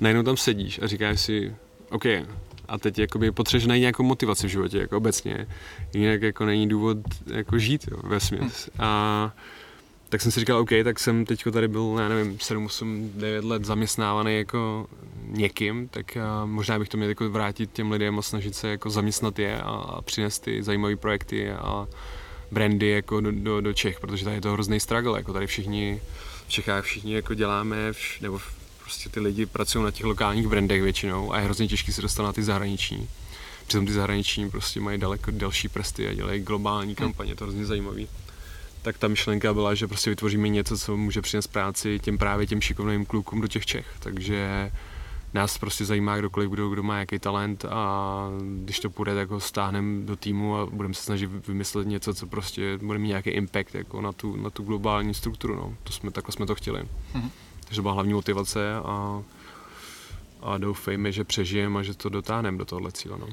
[0.00, 1.56] Najednou tam sedíš a říkáš si,
[1.90, 2.04] OK,
[2.68, 5.46] a teď jakoby potřebuješ najít nějakou motivaci v životě, jako obecně.
[5.94, 8.70] Jinak jako není důvod jako žít, jo, ve směs.
[8.74, 8.88] Hmm.
[8.88, 9.32] A
[10.08, 13.44] tak jsem si říkal, OK, tak jsem teď tady byl, já nevím, 7, 8, 9
[13.44, 14.86] let zaměstnávaný jako
[15.26, 19.38] někým, tak možná bych to měl jako vrátit těm lidem a snažit se jako zaměstnat
[19.38, 21.86] je a, a přinést ty zajímavé projekty a
[22.50, 26.00] brandy jako do, do, do Čech, protože tady je to hrozný struggle, jako tady všichni
[26.46, 28.40] v Čechách všichni jako děláme, vš, nebo
[28.82, 32.22] prostě ty lidi pracují na těch lokálních brandech většinou a je hrozně těžký se dostat
[32.22, 33.08] na ty zahraniční.
[33.66, 37.66] Přitom ty zahraniční prostě mají daleko delší prsty a dělají globální kampaně, to je hrozně
[37.66, 38.08] zajímavý
[38.86, 42.60] tak ta myšlenka byla, že prostě vytvoříme něco, co může přinést práci těm právě těm
[42.60, 43.86] šikovným klukům do těch Čech.
[43.98, 44.70] Takže
[45.34, 48.28] nás prostě zajímá kdokoliv, kdo, kdo má jaký talent a
[48.64, 52.26] když to půjde, tak ho stáhneme do týmu a budeme se snažit vymyslet něco, co
[52.26, 55.56] prostě bude mít nějaký impact jako na, tu, na tu globální strukturu.
[55.56, 55.74] No.
[55.82, 56.82] To jsme, takhle jsme to chtěli.
[56.82, 57.30] Mm-hmm.
[57.60, 59.22] Takže to byla hlavní motivace a,
[60.42, 63.18] a doufejme, že přežijeme a že to dotáhneme do tohohle cíle.
[63.18, 63.28] No.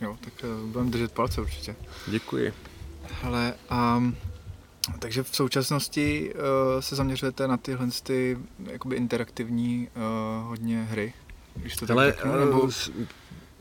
[0.00, 1.76] Jo, tak uh, budeme držet palce určitě.
[2.06, 2.52] Děkuji.
[3.22, 3.54] Hele,
[3.96, 4.16] um,
[4.98, 6.40] takže v současnosti uh,
[6.80, 8.38] se zaměřujete na tyhle ty,
[8.72, 11.12] jakoby interaktivní uh, hodně hry,
[11.54, 12.60] když to tak Ale, řeknu, nebo...
[12.60, 12.70] Uh,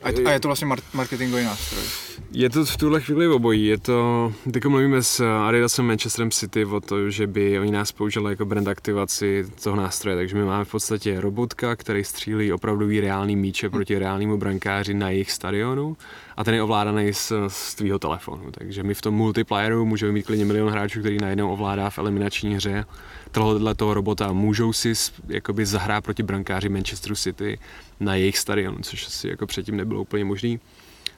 [0.03, 1.83] a, je, a je to vlastně marketingový nástroj?
[2.31, 3.65] Je to v tuhle chvíli obojí.
[3.65, 8.31] Je to, teď mluvíme s Adidasem Manchesterem City o to, že by oni nás použili
[8.31, 10.15] jako brand aktivaci toho nástroje.
[10.15, 15.09] Takže my máme v podstatě robotka, který střílí opravdu reální míče proti reálnému brankáři na
[15.09, 15.97] jejich stadionu
[16.37, 18.51] a ten je ovládaný z, z tvýho telefonu.
[18.51, 22.55] Takže my v tom multiplayeru můžeme mít klidně milion hráčů, který najednou ovládá v eliminační
[22.55, 22.85] hře
[23.31, 24.33] tohohle toho robota.
[24.33, 24.93] Můžou si
[25.27, 27.59] jakoby zahrát proti brankáři Manchesteru City
[27.99, 30.57] na jejich stadionu, což asi jako předtím nebylo úplně možné.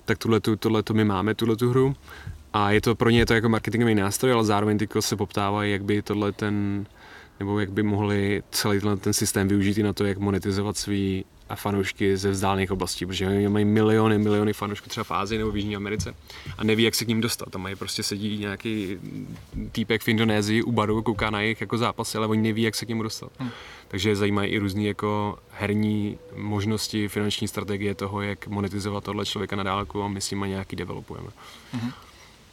[0.05, 0.17] Tak
[0.59, 1.95] tohle to my máme, tuhle tu hru.
[2.53, 5.71] A je to pro ně je to jako marketingový nástroj, ale zároveň tyko se poptávají,
[5.71, 6.85] jak by tohle ten
[7.39, 11.55] nebo jak by mohli celý ten systém využít i na to, jak monetizovat svý a
[11.55, 15.55] fanoušky ze vzdálených oblastí, protože oni mají miliony, miliony fanoušků třeba v Ázii nebo v
[15.55, 16.13] Jižní Americe
[16.57, 17.49] a neví, jak se k ním dostat.
[17.49, 18.97] Tam mají prostě sedí nějaký
[19.71, 22.85] týpek v Indonésii u baru, kouká na jejich jako zápasy, ale oni neví, jak se
[22.85, 23.31] k ním dostat.
[23.39, 23.49] Hmm.
[23.87, 29.63] Takže zajímají i různé jako herní možnosti, finanční strategie toho, jak monetizovat tohle člověka na
[29.63, 31.29] dálku a my s nimi nějaký developujeme.
[31.71, 31.91] Hmm.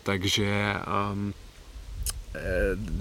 [0.03, 0.75] Takže
[1.13, 1.35] um,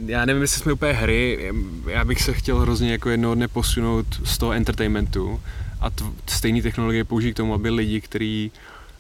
[0.06, 1.52] já nevím, jestli jsme úplně hry,
[1.88, 5.42] já bych se chtěl hrozně jako jednoho dne posunout z toho entertainmentu
[5.86, 8.52] a t- stejné technologie použít k tomu, aby lidi, kteří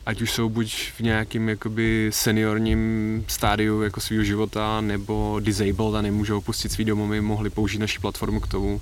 [0.06, 6.02] ať už jsou buď v nějakém jakoby seniorním stádiu jako svého života nebo disabled a
[6.02, 8.82] nemůžou opustit svý domovy, mohli použít naši platformu k tomu,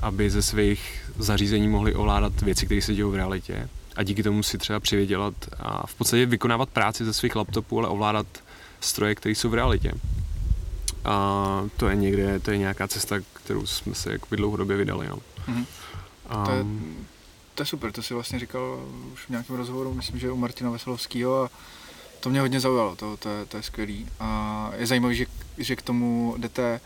[0.00, 4.42] aby ze svých zařízení mohli ovládat věci, které se dějí v realitě a díky tomu
[4.42, 8.26] si třeba přivydělat a v podstatě vykonávat práci ze svých laptopů, ale ovládat
[8.80, 9.92] stroje, které jsou v realitě.
[11.04, 15.08] A to je někde, to je nějaká cesta, kterou jsme se jakoby dlouhodobě vydali.
[15.08, 15.16] No.
[15.16, 15.66] Mm-hmm.
[16.36, 16.64] Um, to, je,
[17.56, 20.70] to je super, to si vlastně říkal už v nějakém rozhovoru, myslím, že u Martina
[20.70, 21.50] Veselovského a
[22.20, 24.06] to mě hodně zaujalo, to, to, je, to je skvělý.
[24.20, 25.26] A je zajímavé, že,
[25.58, 26.80] že k tomu jdete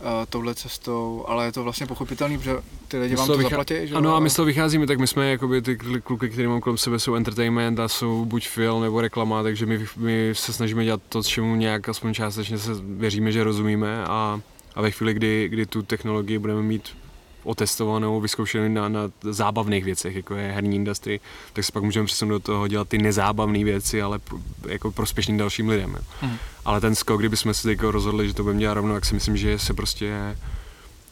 [0.00, 2.56] uh, touhle cestou, ale je to vlastně pochopitelný, protože
[2.88, 3.50] ty lidi vám to vychá...
[3.50, 6.48] zaplatí, že Ano, a my z toho vycházíme, tak my jsme jakoby ty kluky, které
[6.48, 10.52] mám kolem sebe, jsou entertainment a jsou buď film nebo reklama, takže my, my se
[10.52, 14.40] snažíme dělat to, čemu nějak aspoň částečně se věříme, že rozumíme a,
[14.74, 17.01] a ve chvíli, kdy, kdy tu technologii budeme mít
[17.44, 21.20] otestovanou, vyzkoušenou na, na zábavných věcech, jako je herní industry,
[21.52, 25.38] tak se pak můžeme přesunout do toho dělat ty nezábavné věci, ale pro, jako prospěšný
[25.38, 25.96] dalším lidem.
[26.22, 26.36] Mm.
[26.64, 29.36] Ale ten skok, kdybychom se jako rozhodli, že to budeme dělat rovnou, tak si myslím,
[29.36, 30.36] že se prostě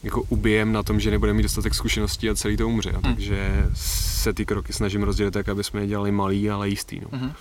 [0.03, 2.91] jako ubijem na tom, že nebudeme mít dostatek zkušeností a celý to umře.
[2.91, 3.01] Mm.
[3.01, 6.99] Takže se ty kroky snažím rozdělit tak, aby jsme je dělali malý, ale jistý.
[6.99, 7.19] No.
[7.19, 7.33] Mm.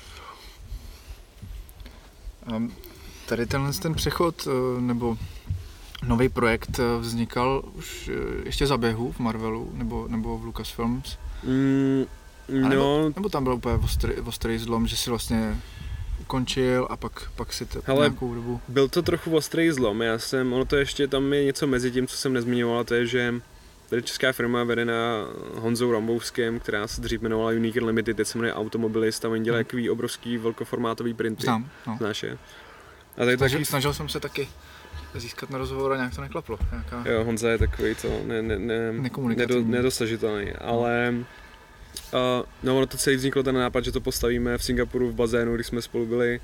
[2.57, 2.72] Um,
[3.29, 5.16] tady tenhle ten přechod, eh, nebo
[6.03, 11.19] nový projekt eh, vznikal už eh, ještě za běhu v Marvelu nebo, nebo v Lucasfilms?
[11.45, 12.05] Mm,
[12.49, 12.69] no.
[12.69, 15.57] nebo, nebo tam byl úplně ostrý, ostrý zlom, že si vlastně
[16.21, 18.61] ukončil a pak, pak si to Hele, nějakou dobu...
[18.69, 22.07] Byl to trochu ostrý zlom, já jsem, ono to ještě tam je něco mezi tím,
[22.07, 23.35] co jsem nezmiňoval, to je, že
[23.89, 28.55] tady česká firma vedená Honzou Rambovským, která se dřív jmenovala Unique Limited, teď se jmenuje
[28.55, 31.43] Automobilist a oni dělají takový obrovský velkoformátový printy.
[31.43, 31.97] Znám, no.
[31.99, 32.39] Znáš je?
[33.17, 34.49] A tady Snažil, taky, snažil jsem se taky
[35.14, 36.59] získat na rozhovor a nějak to neklaplo.
[36.70, 37.11] Nějaká...
[37.11, 38.92] jo, Honza je takový to ne, ne, ne,
[39.37, 41.14] nedo, nedosažitelný, ale
[42.12, 42.18] uh,
[42.62, 45.66] no ono to celý vzniklo ten nápad, že to postavíme v Singapuru v bazénu, když
[45.66, 46.40] jsme spolu byli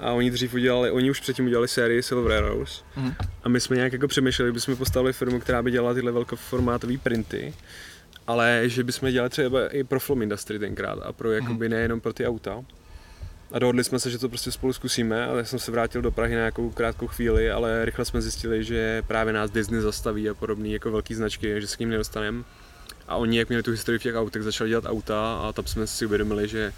[0.00, 3.14] a oni dřív udělali, oni už předtím udělali sérii Silver Arrows Mhm.
[3.44, 7.54] a my jsme nějak jako přemýšleli, bychom postavili firmu, která by dělala tyhle velkoformátové printy,
[8.26, 12.12] ale že bychom dělali třeba i pro film industry tenkrát a pro jakoby nejenom pro
[12.12, 12.64] ty auta.
[13.52, 16.10] A dohodli jsme se, že to prostě spolu zkusíme, ale já jsem se vrátil do
[16.10, 20.34] Prahy na nějakou krátkou chvíli, ale rychle jsme zjistili, že právě nás Disney zastaví a
[20.34, 22.44] podobný jako velký značky, že se k ním nedostaneme.
[23.08, 25.86] A oni, jak měli tu historii v těch autech, začali dělat auta a tam jsme
[25.86, 26.72] si uvědomili, že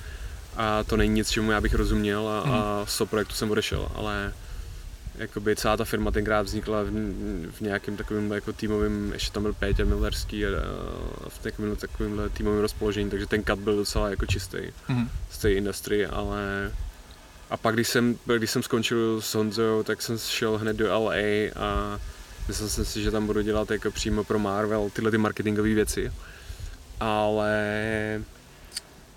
[0.56, 3.88] a to není nic, čemu já bych rozuměl a, a z toho projektu jsem odešel,
[3.94, 4.32] ale
[5.14, 6.90] jakoby celá ta firma tenkrát vznikla v,
[7.50, 10.48] v nějakém takovém jako týmovém, ještě tam byl Péťa Millerský a,
[11.28, 15.08] v takovém takovémhle týmovém rozpoložení, takže ten cut byl docela jako čistý Mhm.
[15.30, 16.72] z té industry, ale
[17.50, 21.12] a pak když jsem, když jsem skončil s Honzou, tak jsem šel hned do LA
[21.56, 22.00] a
[22.48, 26.12] myslel jsem si, že tam budu dělat jako přímo pro Marvel tyhle ty marketingové věci,
[27.00, 27.54] ale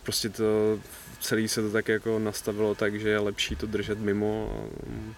[0.03, 0.79] prostě to
[1.19, 5.15] celý se to tak jako nastavilo tak, že je lepší to držet mimo a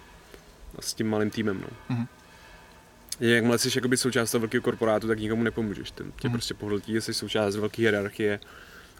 [0.80, 1.60] s tím malým týmem.
[1.60, 1.96] No.
[1.96, 2.06] Mhm.
[3.20, 5.90] Jakmile jsi jakoby součást toho velkého korporátu, tak nikomu nepomůžeš.
[5.90, 6.32] Ten tě Mhm.
[6.32, 8.40] prostě pohltí, jsi součást velké hierarchie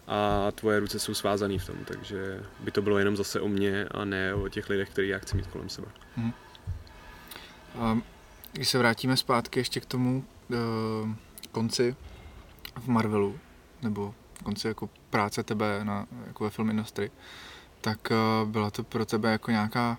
[0.07, 3.85] a tvoje ruce jsou svázané v tom, takže by to bylo jenom zase o mně
[3.91, 5.87] a ne o těch lidech, který já chci mít kolem sebe.
[7.79, 7.97] A
[8.53, 10.57] když se vrátíme zpátky ještě k tomu uh,
[11.51, 11.95] konci
[12.75, 13.39] v Marvelu,
[13.81, 17.11] nebo konci jako práce tebe na, jako ve film industry,
[17.81, 17.99] tak
[18.43, 19.97] uh, byla to pro tebe jako nějaká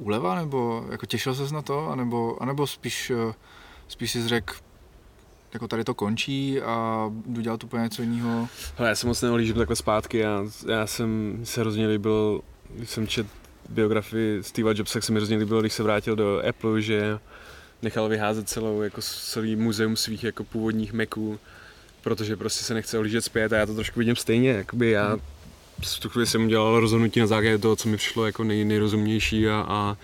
[0.00, 3.32] úleva, nebo jako těšil ses na to, anebo, anebo spíš, uh,
[3.88, 4.54] spíš si řekl,
[5.52, 8.48] jako tady to končí a jdu dělat úplně něco jiného.
[8.76, 13.06] Hele, já se moc neohlížím takhle zpátky, já, já jsem se hrozně líbil, když jsem
[13.06, 13.26] čet
[13.68, 17.18] biografii Steve Jobsa, tak se mi hrozně líbilo, když se vrátil do Apple, že
[17.82, 21.38] nechal vyházet celou, jako celý muzeum svých jako původních Maců,
[22.02, 25.16] protože prostě se nechce ohlížet zpět a já to trošku vidím stejně, jakoby já
[25.82, 29.48] v tu chvíli jsem udělal rozhodnutí na základě toho, co mi přišlo jako nej, nejrozumnější
[29.48, 29.96] a, a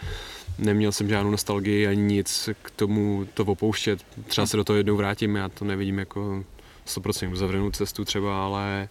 [0.58, 4.04] neměl jsem žádnou nostalgii ani nic k tomu to opouštět.
[4.26, 6.44] Třeba se do toho jednou vrátím, já to nevidím jako
[6.86, 8.88] 100% uzavřenou cestu třeba, ale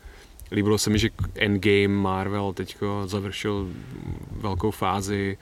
[0.52, 3.70] líbilo se mi, že Endgame Marvel teďko završil
[4.32, 5.38] velkou fázi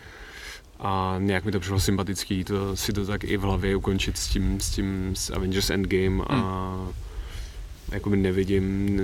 [0.80, 4.28] a nějak mi to přišlo sympatický, to si to tak i v hlavě ukončit s
[4.28, 6.78] tím, s tím s Avengers Endgame a
[7.94, 8.96] jako nevidím,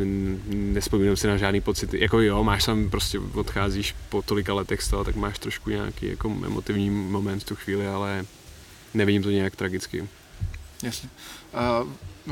[0.74, 4.90] nespomínám si na žádný pocit, jako jo, máš tam prostě, odcházíš po tolika letech z
[4.90, 8.26] toho, tak máš trošku nějaký jako emotivní moment v tu chvíli, ale
[8.94, 10.08] nevidím to nějak tragicky.
[10.84, 11.10] Jasně.
[11.54, 11.84] A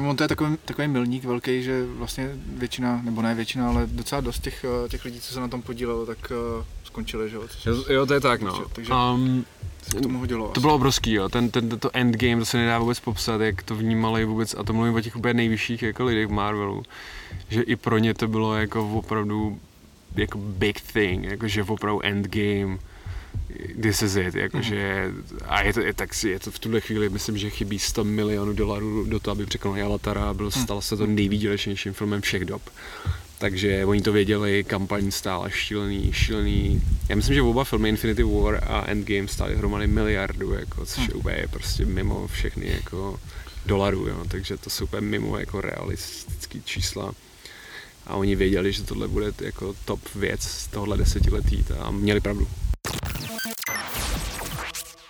[0.10, 4.22] on to je takový, takový milník velký, že vlastně většina, nebo ne většina, ale docela
[4.22, 6.66] dost těch, eh, těch lidí, co se na tom podílelo, tak uh,
[6.98, 7.44] skončili, že jo?
[7.66, 8.66] Jo, jo, to je tak, no.
[8.74, 9.46] Takže- Um,
[9.92, 10.48] se k tomu hodilo.
[10.50, 11.30] To bylo obrovský, jo.
[11.30, 14.74] Ten, ten, to endgame, to se nedá vůbec popsat, jak to vnímali vůbec, a to
[14.74, 16.84] mluvím o těch úplně nejvyšších jako lidech v Marvelu,
[17.50, 19.60] že i pro ně to bylo jako opravdu
[20.16, 22.78] jako big thing, jako že opravdu endgame,
[23.82, 25.12] this is it, jakože,
[25.46, 28.04] a je to, je, tak si, je to v tuhle chvíli, myslím, že chybí 100
[28.04, 32.46] milionů dolarů do toho, aby překonali Avatara a byl, stal se to nejvýdělečnějším filmem všech
[32.46, 32.62] dob.
[33.40, 36.82] Takže oni to věděli, kampaň stála šílený, šílený.
[37.10, 41.14] Já myslím, že oba filmy Infinity War a Endgame stály hromady miliardu, jako, což je
[41.14, 43.20] úplně prostě mimo všechny jako
[43.66, 44.26] dolarů, jo.
[44.28, 47.12] takže to jsou úplně mimo jako realistický čísla.
[48.08, 52.48] A oni věděli, že tohle bude jako top věc z tohohle desetiletí a měli pravdu.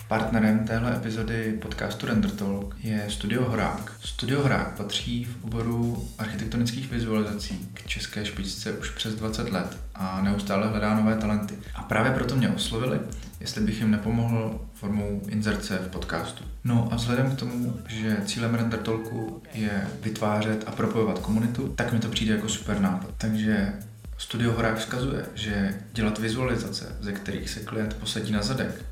[0.07, 3.91] Partnerem téhle epizody podcastu Render Talk je Studio Horák.
[4.03, 10.21] Studio Horák patří v oboru architektonických vizualizací k české špičce už přes 20 let a
[10.21, 11.55] neustále hledá nové talenty.
[11.75, 12.99] A právě proto mě oslovili,
[13.39, 16.43] jestli bych jim nepomohl formou inzerce v podcastu.
[16.63, 21.93] No a vzhledem k tomu, že cílem Render Talku je vytvářet a propojovat komunitu, tak
[21.93, 23.09] mi to přijde jako super nápad.
[23.17, 23.73] Takže
[24.17, 28.85] Studio Horák vzkazuje, že dělat vizualizace, ze kterých se klient posadí na zadek,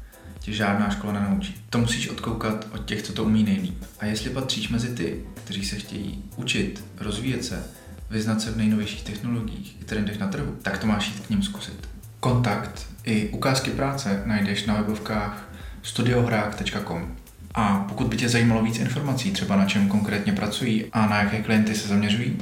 [0.46, 1.56] tě žádná škola nenaučí.
[1.70, 3.84] To musíš odkoukat od těch, co to umí nejlíp.
[4.00, 7.64] A jestli patříš mezi ty, kteří se chtějí učit, rozvíjet se,
[8.10, 11.44] vyznat se v nejnovějších technologiích i trendech na trhu, tak to máš jít k ním
[11.44, 11.90] zkusit.
[12.20, 15.50] Kontakt i ukázky práce najdeš na webovkách
[15.84, 17.16] studiohrák.com.
[17.54, 21.42] A pokud by tě zajímalo víc informací, třeba na čem konkrétně pracují a na jaké
[21.42, 22.38] klienty se zaměřují,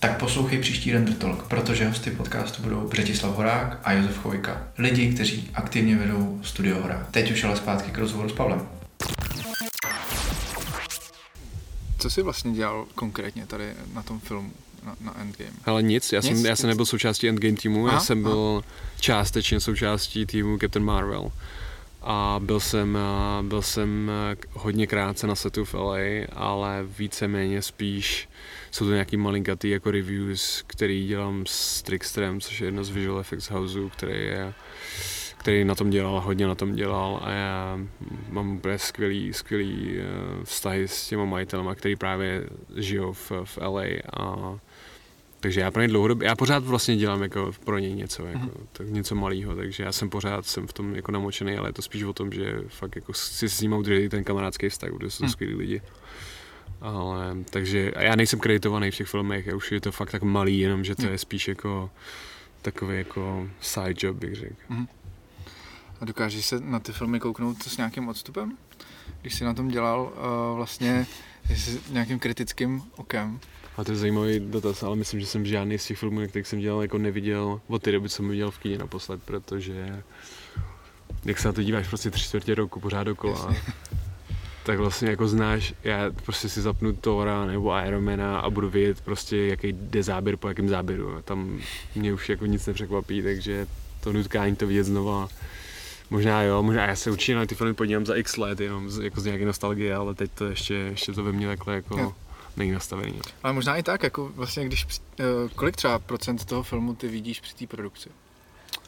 [0.00, 4.62] tak poslouchej příští Render Talk, protože hosty podcastu budou Břetislav Horák a Josef Chvojka.
[4.78, 7.06] Lidi, kteří aktivně vedou Studio Hora.
[7.10, 8.68] Teď už ale zpátky k rozhovoru s Pavlem.
[11.98, 14.50] Co jsi vlastně dělal konkrétně tady na tom filmu?
[14.86, 15.50] Na, na Endgame.
[15.64, 16.58] Ale nic, já, Nic, jsem, já nic.
[16.60, 18.64] jsem nebyl součástí Endgame týmu, Aha, já jsem byl
[19.00, 21.32] částečně součástí týmu Captain Marvel.
[22.10, 22.98] A byl jsem,
[23.42, 24.10] byl jsem
[24.52, 25.96] hodně krátce na setu v LA,
[26.32, 28.28] ale víceméně spíš
[28.70, 33.20] jsou to nějaký malinkatý jako reviews, který dělám s Tricksterem, což je jedno z Visual
[33.20, 34.54] Effects Houseů, který je
[35.38, 37.20] který na tom dělal, hodně na tom dělal.
[37.22, 37.78] A já
[38.28, 40.04] mám úplně skvělý, skvělý eh,
[40.44, 42.44] vztahy s těma majitelema, který právě
[42.76, 44.58] žijou v, v LA a
[45.40, 48.50] takže já pro ně dlouhodobě, já pořád vlastně dělám jako pro něj něco, jako, Mhm.
[48.72, 51.82] tak něco malého, takže já jsem pořád jsem v tom jako namočený, ale je to
[51.82, 55.18] spíš o tom, že fakt jako si s ním udržet ten kamarádský vztah, protože jsou
[55.18, 55.32] to Mhm.
[55.32, 55.82] skvělí lidi.
[56.80, 60.22] Ale, takže a já nejsem kreditovaný v těch filmech, já už je to fakt tak
[60.22, 61.12] malý, jenom že to Mhm.
[61.12, 61.90] je spíš jako
[62.62, 64.54] takový jako side job, bych řekl.
[66.00, 68.56] A dokážeš se na ty filmy kouknout s nějakým odstupem?
[69.20, 70.12] Když jsi na tom dělal
[70.50, 71.06] uh, vlastně
[71.54, 73.40] s nějakým kritickým okem.
[73.78, 76.46] A to je zajímavý dotaz, ale myslím, že jsem žádný z těch filmů, na kterých
[76.46, 80.02] jsem dělal, jako neviděl od té doby, co jsem viděl v kyně naposled, protože
[81.24, 83.54] jak se na to díváš prostě tři čtvrtě roku pořád dokola,
[84.64, 89.36] tak vlastně jako znáš, já prostě si zapnu Thora nebo Ironmana a budu vědět prostě,
[89.36, 91.22] jaký jde záběr po jakém záběru.
[91.22, 91.58] Tam
[91.94, 93.66] mě už jako nic nepřekvapí, takže
[94.00, 95.28] to nutkání to vidět znova.
[96.10, 98.98] Možná jo, možná já se určitě na ty filmy podívám za x let, jenom z,
[99.04, 102.14] jako z nějaké nostalgie, ale teď to ještě, ještě to ve mně takhle jako Jo.
[102.58, 103.20] Není nastavený.
[103.42, 104.86] Ale možná i tak, jako vlastně když,
[105.20, 108.10] eh, kolik třeba procent toho filmu ty vidíš při té produkci?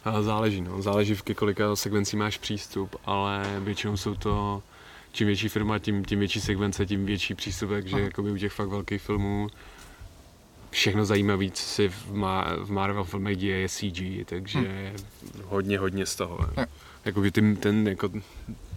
[0.04, 0.82] A záleží, no.
[0.82, 4.62] Záleží, v ke kolika sekvencí máš přístup, ale většinou jsou to,
[5.12, 8.04] čím větší firma, tím, tím větší sekvence, tím větší přístup, takže Aha.
[8.04, 9.48] jakoby u těch fakt velkých filmů
[10.70, 14.92] všechno zajímavé, co si v, Ma- v Marvel filmech děje, je CG, takže
[15.44, 16.38] hodně, hodně z toho.
[17.04, 18.10] Jakoby ten, ten jako,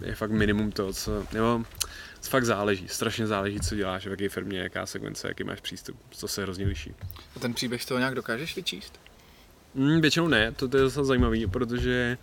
[0.06, 1.64] je fakt minimum toho, co, nebo
[2.28, 6.28] fakt záleží, strašně záleží, co děláš, v jaké firmě, jaká sekvence, jaký máš přístup, to
[6.28, 6.94] se hrozně liší.
[7.36, 9.00] A ten příběh toho nějak dokážeš vyčíst?
[9.74, 12.18] Mm, většinou ne, to, to je zase zajímavý, protože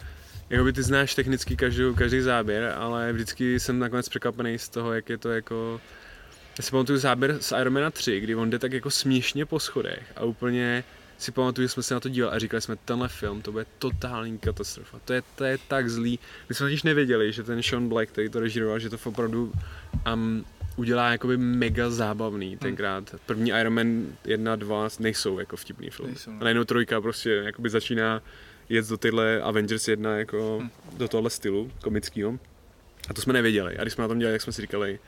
[0.50, 5.10] jakoby ty znáš technicky každou, každý záběr, ale vždycky jsem nakonec překvapený z toho, jak
[5.10, 5.82] je to jako...
[6.58, 10.14] Já si pamatuju záběr z Ironmana 3, kdy on jde tak jako směšně po schodech
[10.16, 10.84] a úplně
[11.18, 13.66] si pamatuju, že jsme se na to dívali a říkali jsme, tenhle film, to bude
[13.80, 15.00] totální katastrofa.
[15.06, 16.20] To je, to je tak zlý.
[16.50, 19.54] My jsme totiž nevěděli, že ten Sean Black, který to režíroval, že to opravdu
[20.14, 23.16] um, udělá jakoby mega zábavný tenkrát.
[23.26, 26.10] První Iron Man 1 2 nejsou jako vtipný film.
[26.10, 26.38] Nejsou, no.
[26.42, 28.22] A najednou trojka prostě jakoby začíná
[28.70, 30.70] jet do tyhle Avengers 1 jako Hm.
[30.98, 32.40] do tohle stylu komického.
[33.10, 33.78] A to jsme nevěděli.
[33.78, 35.00] A když jsme na tom dělali, jak jsme si říkali,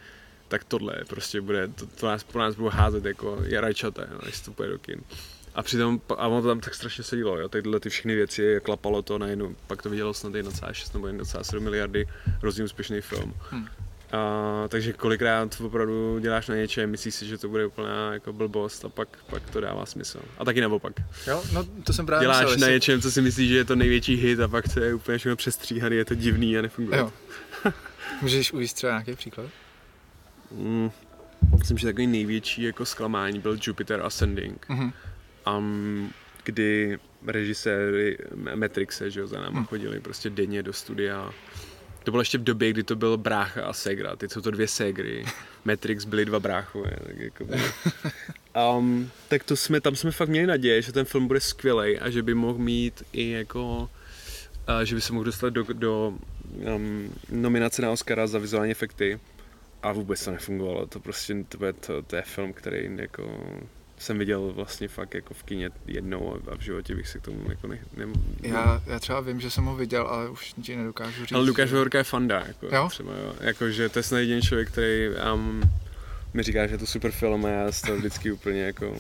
[0.48, 4.39] tak tohle prostě bude, to, to nás, po nás budou házet jako jarajčata, no, když
[4.41, 5.02] to půjde do kin.
[5.56, 9.02] A přitom, a ono to tam tak strašně sedělo, jo, tyhle ty všechny věci, klapalo
[9.02, 13.34] to najednou, pak to vidělo snad 1,6 nebo 1,7 miliardy, hrozně úspěšný film.
[13.52, 13.65] Hm.
[14.13, 18.86] A, takže kolikrát opravdu děláš na něčem, myslíš si, že to bude úplná jako blbost
[18.86, 20.19] a pak, pak to dává smysl.
[20.38, 20.93] A taky naopak.
[21.28, 23.65] Jo, no to jsem právě Děláš myslel, na jestli- něčem, co si myslíš, že je
[23.65, 26.99] to největší hit a pak to je úplně všechno přestříhaný, je to divný a nefunguje.
[26.99, 27.13] Jo.
[28.21, 29.45] Můžeš uvést třeba nějaký příklad?
[30.52, 30.91] Mm,
[31.60, 34.91] myslím, že takový největší jako zklamání byl Jupiter Ascending, Mhm.
[35.58, 36.12] um,
[36.43, 38.17] kdy režiséry
[38.56, 39.65] Matrixe, že jo, za náma Hmm.
[39.65, 41.32] chodili prostě denně do studia.
[42.04, 44.68] To bylo ještě v době, kdy to byl brácha a Segra, teď jsou to dvě
[44.68, 45.26] Segry.
[45.66, 47.46] Matrix byly dva bráchové, tak jako
[48.78, 52.10] um, tak to jsme, tam jsme fakt měli naděje, že ten film bude skvělý a
[52.10, 53.89] že by mohl mít i jako
[54.68, 56.13] a že by se mohl dostat do, do
[56.76, 59.20] um, nominace na Oscara za vizuální efekty.
[59.84, 63.39] A vůbec to nefungovalo, to prostě to, je, to, to je film, který jako
[64.04, 67.39] jsem viděl vlastně fakt jako v kině jednou a v životě bych se k tomu
[67.50, 68.06] jako ne, ne,
[68.42, 71.32] Já, já třeba vím, že jsem ho viděl, ale už ti nedokážu říct.
[71.32, 72.88] ale Lukáš Hovorka je fanda, jako, Jo?
[72.89, 73.34] třeba, jo.
[73.39, 75.62] Jako, že to je snad jediný člověk, který um,
[76.34, 78.98] mi říká, že je to super film a já z toho vždycky úplně jako...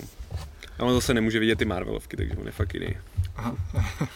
[0.79, 2.97] A on zase nemůže vidět ty Marvelovky, takže on je fakt jiný.
[3.35, 3.55] Aha.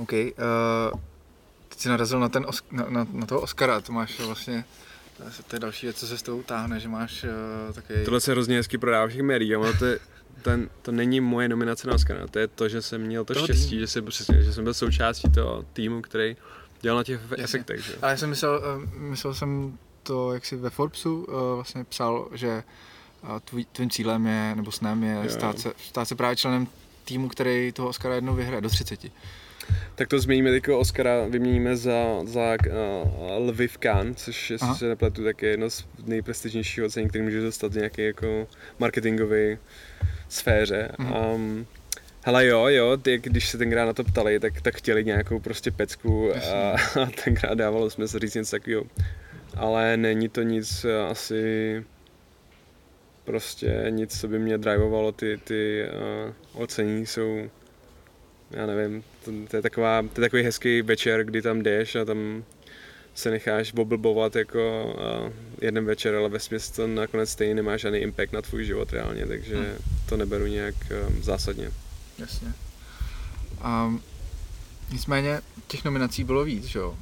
[0.00, 0.12] OK.
[0.12, 1.00] Uh,
[1.68, 4.64] teď jsi narazil na, ten Os- na, na, na toho Oscara, to máš vlastně,
[5.48, 8.04] to je další věc, co se s tou táhne, že máš uh, taky...
[8.04, 9.98] Tohle se hrozně hezky prodává všech médií, ale to, je,
[10.42, 13.46] ten, to není moje nominace na Oscara, to je to, že jsem měl to Toho
[13.46, 13.80] štěstí, týmu.
[13.80, 16.36] že jsem, přesně, že jsem byl součástí toho týmu, který
[16.80, 17.44] dělal na těch Jasně.
[17.44, 17.84] efektech.
[17.84, 17.92] Že?
[18.02, 22.28] Ale já jsem myslel, eh, myslel jsem to, jak jsi ve Forbesu uh, vlastně psal,
[22.32, 22.62] že
[23.22, 25.30] uh, tvůj, tvým cílem je, nebo snem je Jo.
[25.30, 26.66] stát se, stát se právě členem
[27.04, 29.00] týmu, který toho Oscara jednou vyhraje do 30.
[29.94, 35.24] Tak to změníme teďko Oscara, vyměníme za, za uh, Lviv Khan, což je, se nepletu,
[35.24, 38.48] tak je jedno z nejprestižnějších ocení, který může dostat nějaký jako
[38.78, 39.58] marketingový
[40.28, 40.88] sféře.
[40.98, 41.34] Mm-hmm.
[41.34, 41.66] Um,
[42.24, 45.70] Hele jo, jo, ty, když se tenkrát na to ptali, tak, tak chtěli nějakou prostě
[45.70, 48.84] pecku a, a tenkrát dávalo jsme se říct něco takového.
[49.56, 51.84] Ale není to nic asi
[53.24, 55.88] prostě nic, co by mě drivovalo, ty, ty
[56.54, 57.50] uh, ocení jsou,
[58.52, 62.04] já nevím, to, to, je taková, to je takový hezký večer, kdy tam jdeš a
[62.04, 62.44] tam
[63.14, 64.94] se necháš boblbovat jako
[65.24, 66.38] uh, jeden večer, ale ve
[66.76, 69.66] to nakonec stejně nemá žádný impact na tvůj život reálně, takže hmm.
[70.08, 70.74] to neberu nějak
[71.08, 71.70] um, zásadně.
[72.18, 72.52] Jasně.
[73.64, 74.02] Um,
[74.92, 76.98] nicméně těch nominací bylo víc, že jo?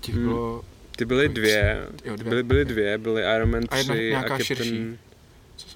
[0.00, 0.24] Těch hmm.
[0.24, 0.64] bylo...
[0.96, 2.28] Ty byly dvě, jo, dvě.
[2.30, 4.44] Byly, byly dvě, byly Iron Man 3 a, jedna, a Captain...
[4.44, 4.98] Širší.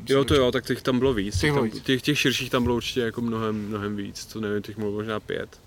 [0.08, 1.40] Jo, to jo, tak těch tam bylo víc.
[1.40, 4.26] Těch, tam, těch, těch širších tam bylo určitě jako mnohem, mnohem víc.
[4.26, 5.60] To nevím, těch bylo možná pět.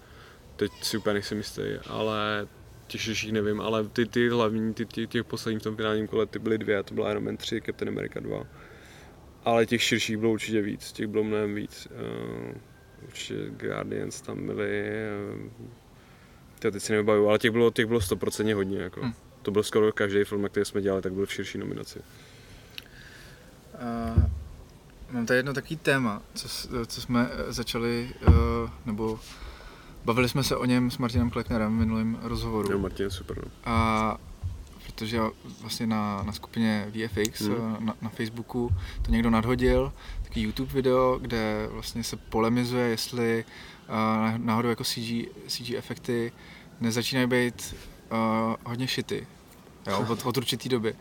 [0.56, 2.48] Teď si úplně nejsem jistý, ale
[2.88, 6.26] těch širších nevím, ale ty, ty hlavní, ty, ty, těch posledních v tom finálním kole,
[6.26, 8.44] ty byly dvě, a to byla Iron Man 3, Captain America 2
[9.48, 11.88] ale těch širších bylo určitě víc, těch bylo mnohem víc.
[11.92, 12.56] Uh,
[13.04, 14.84] určitě Guardians tam byly,
[15.60, 15.68] uh,
[16.60, 18.80] teď si nevybavuju, ale těch bylo, těch bylo 100% hodně.
[18.80, 19.02] Jako.
[19.02, 19.14] Hmm.
[19.42, 22.00] To byl skoro každý film, který jsme dělali, tak byl v širší nominaci.
[24.18, 24.24] Uh,
[25.12, 26.48] mám tady jedno takový téma, co,
[26.88, 28.34] co jsme začali, uh,
[28.86, 29.20] nebo
[30.06, 32.72] bavili jsme se o něm s Martinem Kleknerem v minulém rozhovoru.
[32.72, 33.38] Jo, Martin super.
[33.38, 33.52] No.
[33.66, 34.18] A
[34.86, 35.22] protože
[35.62, 37.78] vlastně na, na skupině VFX hmm.
[37.80, 38.72] na, na Facebooku
[39.02, 43.46] to někdo nadhodil, taky YouTube video, kde vlastně se polemizuje, jestli
[43.90, 46.32] uh, náhodou jako CG, CG efekty
[46.82, 47.76] nezačínají být
[48.12, 49.28] uh, hodně šity.
[49.88, 50.96] Jo, od, od určitý doby.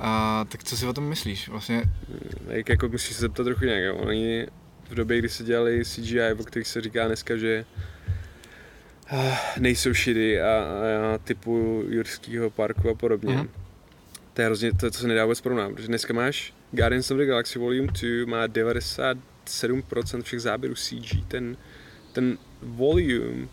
[0.00, 1.48] A, tak co si o tom myslíš?
[1.48, 1.82] Vlastně...
[2.48, 3.82] Jak jako musíš se zeptat trochu nějak.
[3.82, 3.96] Jo.
[3.96, 4.46] Oni
[4.90, 7.64] v době, kdy se dělali CGI, o kterých se říká dneska, že
[9.58, 10.64] nejsou šidy a,
[11.14, 13.36] a typu Jurského parku a podobně.
[13.36, 13.48] Mm-hmm.
[14.34, 17.24] To je hrozně, to, co se nedá vůbec porovnat, protože dneska máš Guardians of the
[17.24, 21.24] Galaxy Volume 2, má 97% všech záběrů CG.
[21.28, 21.56] Ten,
[22.12, 23.48] ten volume,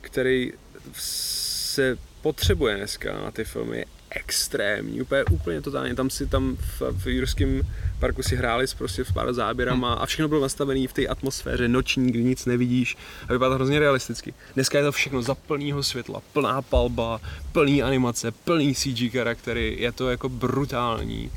[0.00, 0.52] který
[0.92, 5.94] se potřebuje dneska na ty filmy, je extrémní, úplně, úplně totálně.
[5.94, 7.62] Tam si tam v, v Jurském
[7.98, 10.02] parku si hráli s prostě s pár záběrama hmm.
[10.02, 12.96] a všechno bylo nastavené v té atmosféře noční, kdy nic nevidíš
[13.28, 14.34] a vypadá to hrozně realisticky.
[14.54, 17.20] Dneska je to všechno za plného světla, plná palba,
[17.52, 21.30] plný animace, plný CG charaktery, je to jako brutální.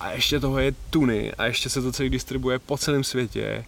[0.00, 3.64] A ještě toho je tuny a ještě se to celý distribuje po celém světě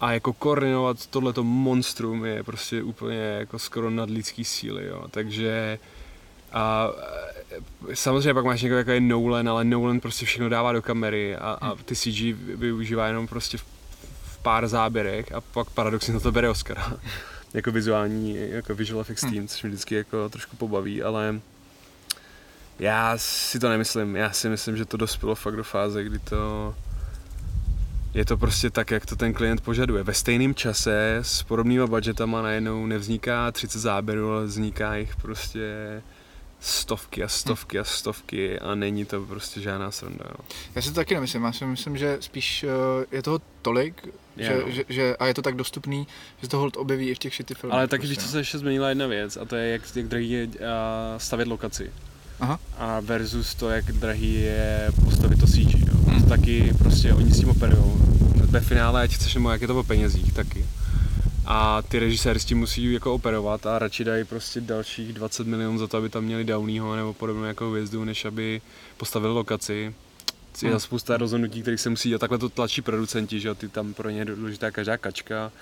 [0.00, 5.04] a jako koordinovat tohleto monstrum je prostě úplně jako skoro nadlidský síly, jo.
[5.10, 5.78] Takže
[6.52, 6.88] a
[7.90, 11.36] e, samozřejmě pak máš někoho jako je Nolan, ale Nolan prostě všechno dává do kamery
[11.36, 12.20] a, a ty CG
[12.56, 13.64] využívá jenom prostě v,
[14.22, 16.92] v pár záběrech a pak paradoxně na to bere Oscara.
[17.54, 21.40] jako vizuální, jako visual effects team, což mě vždycky jako trošku pobaví, ale
[22.78, 24.16] já si to nemyslím.
[24.16, 26.74] Já si myslím, že to dospělo fakt do fáze, kdy to
[28.14, 30.02] je to prostě tak, jak to ten klient požaduje.
[30.02, 35.62] Ve stejném čase s podobnýma budgetama najednou nevzniká 30 záběrů, ale vzniká jich prostě
[36.60, 40.24] stovky a stovky a stovky a není to prostě žádná sranda.
[40.28, 40.44] Jo.
[40.74, 44.62] Já si to taky nemyslím, já si myslím, že spíš uh, je toho tolik, že,
[44.66, 44.72] no.
[44.72, 46.06] že, že, a je to tak dostupný,
[46.40, 47.74] že se to hold objeví i v těch šity filmech.
[47.74, 50.06] Ale taky prostě, víš, co se ještě změnila jedna věc a to je, jak, jak
[50.06, 50.52] drahý je uh,
[51.18, 51.92] stavět lokaci.
[52.40, 52.60] Aha.
[52.78, 55.74] A versus to, jak drahý je postavit to CG.
[55.74, 55.94] Jo.
[56.06, 56.22] Hmm.
[56.22, 57.92] To taky prostě oni s tím operují.
[58.34, 60.66] Ve finále, ať chceš nebo jak je to o penězích taky
[61.50, 65.78] a ty režiséry s tím musí jako operovat a radši dají prostě dalších 20 milionů
[65.78, 68.60] za to, aby tam měli Downeyho nebo podobnou jako hvězdu, než aby
[68.96, 69.94] postavili lokaci.
[70.62, 70.80] Je hmm.
[70.80, 72.20] spousta rozhodnutí, kterých se musí dělat.
[72.20, 75.52] Takhle to tlačí producenti, že ty tam pro ně je důležitá každá kačka.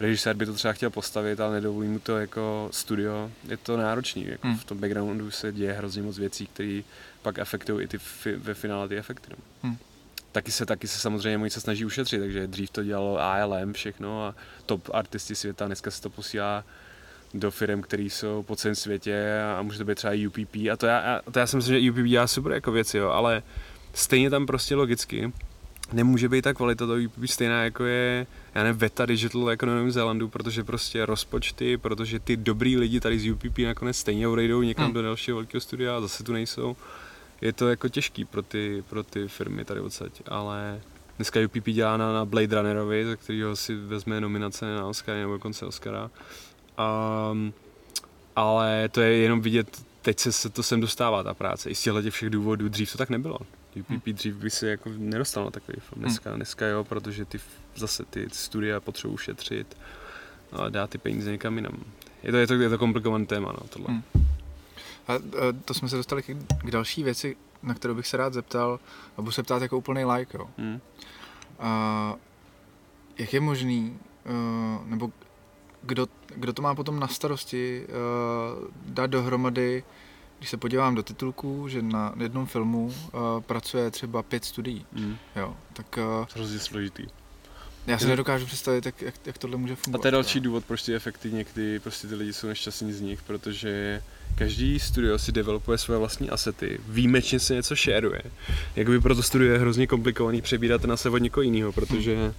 [0.00, 3.30] Režisér by to třeba chtěl postavit, ale nedovolí mu to jako studio.
[3.48, 4.56] Je to náročný, jako hmm.
[4.56, 6.82] v tom backgroundu se děje hrozně moc věcí, které
[7.22, 9.30] pak efektují i ty fi- ve finále ty efekty.
[9.30, 9.36] No.
[9.62, 9.76] Hmm
[10.36, 14.24] taky se, taky se samozřejmě oni se snaží ušetřit, takže dřív to dělalo ALM všechno
[14.24, 14.34] a
[14.66, 16.64] top artisti světa, dneska se to posílá
[17.34, 20.86] do firm, které jsou po celém světě a může to být třeba UPP a to
[20.86, 23.42] já, to já si myslím, že UPP dělá super jako věci, jo, ale
[23.94, 25.32] stejně tam prostě logicky
[25.92, 29.74] nemůže být ta kvalita toho UPP stejná jako je, já nevím, Veta Digital jako na
[29.74, 34.62] Novém Zélandu, protože prostě rozpočty, protože ty dobrý lidi tady z UPP nakonec stejně odejdou
[34.62, 34.94] někam hmm.
[34.94, 36.76] do dalšího velkého studia a zase tu nejsou
[37.40, 40.80] je to jako těžký pro ty, pro ty firmy tady odsaď, ale
[41.16, 45.32] dneska UPP dělá na, na Blade Runnerovi, za kterého si vezme nominace na Oscar nebo
[45.32, 46.10] dokonce Oscara.
[47.32, 47.52] Um,
[48.36, 51.82] ale to je jenom vidět, teď se, se to sem dostává ta práce, i z
[51.82, 53.38] těchto všech důvodů, dřív to tak nebylo.
[53.80, 54.00] UPP hmm.
[54.06, 56.38] dřív by se jako nedostal na takový film, dneska, hmm.
[56.38, 57.40] dneska jo, protože ty
[57.74, 59.76] zase ty studia potřebují šetřit
[60.52, 61.84] a dát ty peníze někam jinam.
[62.22, 63.88] Je to, je to, je to komplikovaný téma, no, tohle.
[63.88, 64.02] Hmm.
[65.08, 65.18] A, a
[65.64, 66.26] to jsme se dostali k,
[66.64, 68.80] k další věci, na kterou bych se rád zeptal,
[69.16, 70.48] a budu se ptát jako úplný like, jo.
[70.58, 70.80] Hmm.
[71.58, 72.14] A,
[73.18, 75.10] jak je možný, uh, nebo
[75.82, 79.84] kdo, kdo to má potom na starosti uh, dát dohromady,
[80.38, 82.92] když se podívám do titulků, že na jednom filmu uh,
[83.40, 85.16] pracuje třeba pět studií, mm.
[85.36, 85.98] jo, tak...
[86.20, 87.06] Uh, Hrozně složitý.
[87.86, 90.00] Já si nedokážu představit, jak, jak, jak tohle může fungovat.
[90.00, 93.00] A to je další důvod, proč ty efekty někdy prostě ty lidi jsou nešťastní z
[93.00, 94.02] nich, protože
[94.36, 98.22] každý studio si developuje své vlastní asety, výjimečně se něco shareuje.
[98.76, 102.32] Jakoby proto studio je hrozně komplikovaný přebírat na se od někoho jiného, protože hmm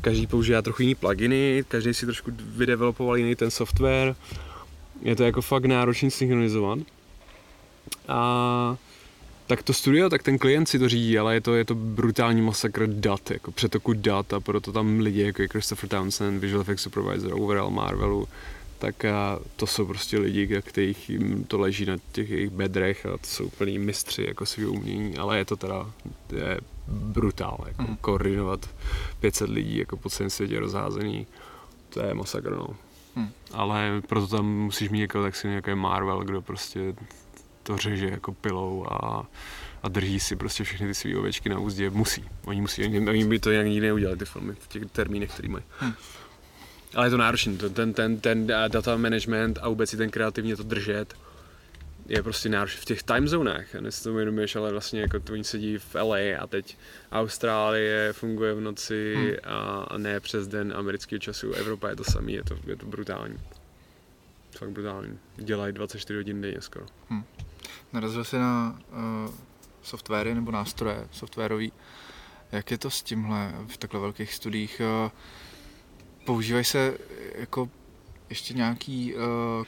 [0.00, 4.16] každý používá trochu jiný pluginy, každý si trošku vydevelopoval jiný ten software.
[5.02, 6.78] Je to jako fakt náročný synchronizovat.
[8.08, 8.76] A
[9.46, 12.42] tak to studio, tak ten klient si to řídí, ale je to, je to brutální
[12.42, 16.82] masakr dat, jako přetoku dat a proto tam lidi jako je Christopher Townsend, Visual Effects
[16.82, 18.28] Supervisor, overall Marvelu,
[18.82, 23.18] tak a to jsou prostě lidi, kterých jim to leží na těch jejich bedrech a
[23.18, 25.90] to jsou úplný mistři jako svého umění, ale je to teda
[26.32, 27.96] je brutál, jako mm.
[27.96, 28.70] koordinovat
[29.20, 31.26] 500 lidí jako po celém světě rozházený,
[31.88, 32.66] to je masakr, no.
[33.16, 33.28] Mm.
[33.52, 36.94] Ale proto tam musíš mít jako tak si nějaký Marvel, kdo prostě
[37.62, 39.26] to řeže jako pilou a,
[39.82, 41.90] a drží si prostě všechny ty své ovečky na úzdě.
[41.90, 42.24] Musí.
[42.44, 42.84] Oni musí.
[42.84, 45.64] Oni, oni by to nějak nikdy neudělali, ty filmy, v těch termínech, který mají.
[45.78, 45.94] Hmm.
[46.94, 50.56] Ale je to náročné, ten, ten, ten, ten data management a vůbec si ten kreativně
[50.56, 51.14] to držet
[52.08, 55.32] je prostě náročné v těch time zónách, ne si to uvědomuješ, ale vlastně jako to
[55.32, 56.78] oni sedí v LA a teď
[57.12, 59.32] Austrálie funguje v noci hmm.
[59.44, 62.86] a, a ne přes den amerického času, Evropa je to samý, je to, je to
[62.86, 63.38] brutální.
[64.58, 65.18] Fakt brutální.
[65.36, 66.86] Dělají 24 hodin denně skoro.
[67.08, 67.24] Hmm.
[67.92, 69.34] Narazil jsi na uh,
[69.82, 71.72] softwary nebo nástroje softwarový.
[72.52, 74.80] Jak je to s tímhle v takhle velkých studiích?
[75.04, 75.10] Uh,
[76.24, 76.94] používají se
[77.34, 77.68] jako
[78.28, 79.20] ještě nějaký uh,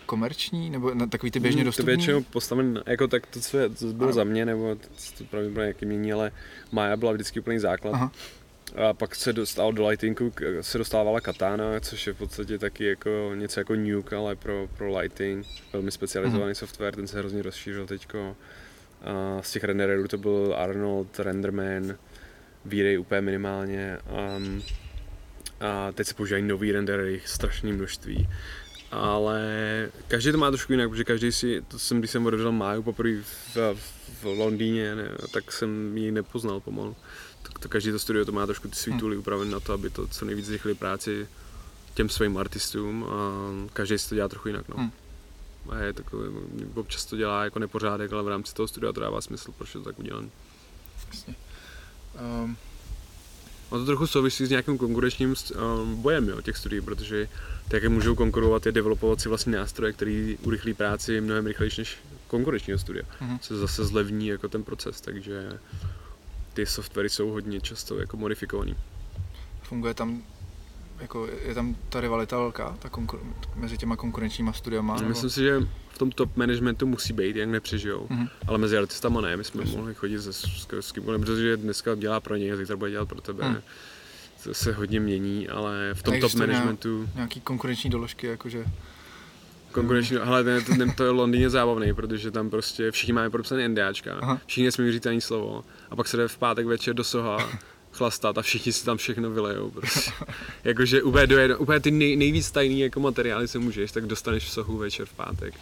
[0.06, 1.92] komerční, nebo na takový ty běžně hmm, dostupný?
[1.92, 4.14] To většinou postaven, jako tak to, co, je, to bylo Aha.
[4.14, 4.88] za mě, nebo to,
[5.18, 6.32] to pravděpodobně nějaký mění, ale
[6.72, 7.94] Maya byla vždycky úplný základ.
[7.94, 8.12] Aha.
[8.88, 13.32] A pak se dostal do lightingu, se dostávala katana, což je v podstatě taky jako
[13.34, 16.58] něco jako nuke, ale pro, pro lighting, velmi specializovaný uh-huh.
[16.58, 18.36] software, ten se hrozně rozšířil teďko.
[19.02, 21.96] A z těch rendererů to byl Arnold, Renderman,
[22.64, 23.98] v úplně minimálně.
[24.36, 24.62] Um,
[25.64, 28.28] a teď se používají nový rendery, strašné množství.
[28.90, 29.40] Ale
[30.08, 33.22] každý to má trošku jinak, protože každý si, to jsem, když jsem odevřel Máju poprvé
[33.22, 33.56] v,
[34.22, 36.96] v Londýně, ne, tak jsem ji nepoznal pomalu.
[37.42, 39.90] Tak to každý to studio to má trošku ty svý tooly upravené na to, aby
[39.90, 41.28] to co nejvíc zrychlili práci
[41.94, 43.14] těm svým artistům a
[43.72, 44.68] každý si to dělá trochu jinak.
[44.68, 44.76] No.
[44.76, 44.90] Hmm.
[45.68, 46.28] A je takový,
[46.74, 49.80] občas to dělá jako nepořádek, ale v rámci toho studia to dává smysl, proč je
[49.80, 50.28] to tak udělané.
[51.12, 51.34] Jasně.
[52.44, 52.56] Um,
[53.74, 57.28] Ono to trochu souvisí s nějakým konkurenčním um, bojem jo, těch studií, protože
[57.68, 62.78] také můžou konkurovat je developovat si vlastní nástroje, který urychlí práci mnohem rychlejší než konkurenčního
[62.78, 63.04] studia.
[63.20, 63.38] Mm-hmm.
[63.38, 65.58] Se zase zlevní jako ten proces, takže
[66.54, 68.76] ty softwary jsou hodně často jako modifikovaný.
[69.62, 70.22] Funguje tam
[71.00, 73.20] jako je tam ta rivalita velká ta konkur-
[73.56, 74.94] mezi těma konkurenčníma studiama?
[74.94, 75.30] Myslím nebo?
[75.30, 78.06] si, že v tom top managementu musí být, jak nepřežijou.
[78.06, 78.28] Mm-hmm.
[78.46, 79.76] Ale mezi artistama ne, my jsme Jasně.
[79.76, 83.20] mohli chodit se, s, s kýmkoliv, protože dneska dělá pro něj zítra bude dělat pro
[83.20, 83.48] tebe.
[83.48, 83.56] Mm.
[84.44, 87.08] To se hodně mění, ale v tom top managementu...
[87.14, 88.64] Nějaký konkurenční doložky, jakože...
[89.72, 94.14] Konkurenční, ale ten, ten, to je Londýně zábavný, protože tam prostě všichni máme podepsané NDAčka,
[94.20, 94.40] Aha.
[94.46, 97.50] všichni nesmí říct ani slovo a pak se jde v pátek večer do Soha
[97.94, 100.10] chlastat a všichni si tam všechno vylejou prostě.
[100.64, 104.50] Jakože úplně, dojedu, úplně ty nej, nejvíc tajný jako materiály se můžeš, tak dostaneš v
[104.50, 105.54] sohu večer v pátek.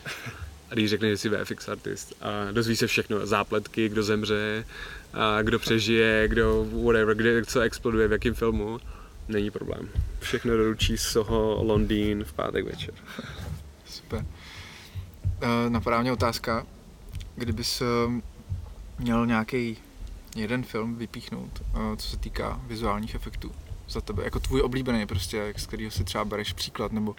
[0.71, 4.65] A když řekne, že jsi VFX artist a dozví se všechno, zápletky, kdo zemře,
[5.13, 8.81] a kdo přežije, kdo whatever, kde, co exploduje, v jakém filmu,
[9.29, 9.89] není problém.
[10.21, 12.95] Všechno doručí Soho, Londýn v pátek večer.
[13.87, 14.19] Super.
[14.19, 16.67] Uh, napadá mě otázka,
[17.37, 18.13] kdybys uh,
[18.99, 19.77] měl nějaký
[20.37, 23.53] jeden film vypíchnout, eh, co se týká vizuálních efektů
[23.89, 27.17] za tebe, jako tvůj oblíbený prostě, z kterého si třeba bereš příklad, nebo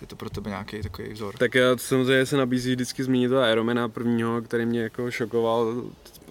[0.00, 1.34] je to pro tebe nějaký takový vzor?
[1.38, 5.82] Tak já samozřejmě se nabízí vždycky zmínit toho Ironmana prvního, který mě jako šokoval,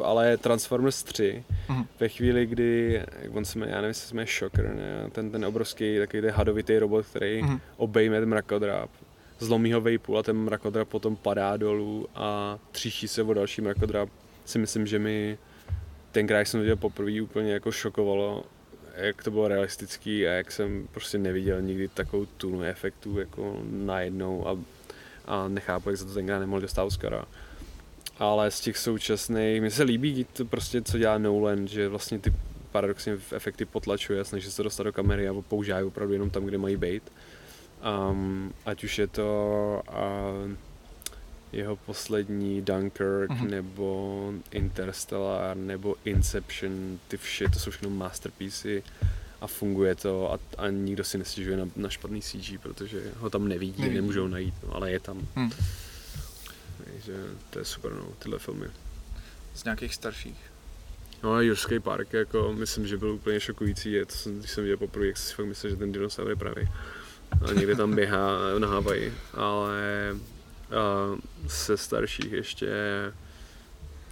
[0.03, 1.85] ale Transformers 3, uh-huh.
[1.99, 5.09] ve chvíli, kdy, jak on se jmenuje, já nevím, jestli se jmenuje Shocker, ne?
[5.11, 7.59] Ten, ten obrovský, takový ten hadovitý robot, který uh-huh.
[7.77, 8.89] obejme ten mrakodráp,
[9.39, 14.09] zlomí ho vejpůl a ten mrakodráp potom padá dolů a tříští se o další mrakodráp,
[14.45, 15.37] si myslím, že mi
[16.17, 18.43] tenkrát, jsem viděl poprvé, úplně jako šokovalo,
[18.95, 24.47] jak to bylo realistický a jak jsem prostě neviděl nikdy takovou tunu efektů jako najednou
[24.47, 24.57] a,
[25.25, 27.25] a nechápu, jak se to tenkrát nemohl dostat Oscara.
[28.19, 32.33] Ale z těch současných, mi se líbí to prostě, co dělá Nolan, že vlastně ty
[32.71, 36.77] paradoxně efekty potlačuje, snaží se dostat do kamery a používají opravdu jenom tam, kde mají
[36.77, 37.03] být.
[38.09, 40.51] Um, ať už je to uh,
[41.51, 43.49] jeho poslední Dunkirk, mm-hmm.
[43.49, 48.81] nebo Interstellar, nebo Inception, ty vše, to jsou všechno masterpiece
[49.41, 53.47] a funguje to a, a nikdo si nestěžuje na, na špatný CG, protože ho tam
[53.47, 53.95] nevidí, nevidí.
[53.95, 55.27] nemůžou najít, no, ale je tam.
[55.35, 55.51] Hmm.
[56.83, 57.13] Takže
[57.49, 58.67] to je super, no, tyhle filmy.
[59.55, 60.37] Z nějakých starších?
[61.23, 64.63] No a Jurský park, jako, myslím, že byl úplně šokující, je, to jsem, když jsem
[64.63, 66.67] viděl poprvé, jak si fakt myslel, že ten dinosaur je pravý.
[67.31, 70.15] A někde tam běhá na Havaji, ale
[70.71, 72.67] a se starších ještě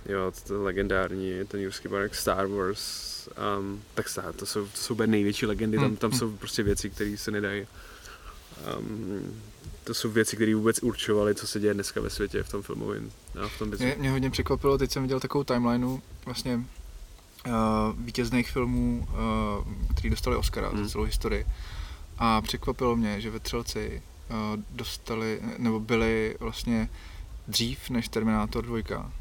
[0.05, 3.27] jo, to je legendární, ten Jurský park, Star Wars,
[3.59, 6.19] um, tak Star, to jsou, to jsou největší legendy, tam, tam hmm.
[6.19, 7.67] jsou prostě věci, které se nedají
[8.79, 9.41] um,
[9.83, 13.11] to jsou věci, které vůbec určovaly, co se děje dneska ve světě v tom filmovém
[13.43, 17.53] a v tom mě, mě hodně překvapilo, teď jsem viděl takovou timelineu vlastně uh,
[17.97, 20.83] vítězných filmů, uh, který dostali Oscara hmm.
[20.83, 21.45] za celou historii.
[22.17, 24.01] A překvapilo mě, že ve Třelci
[24.69, 26.89] dostali, nebo byli vlastně
[27.47, 29.11] dřív než Terminátor 2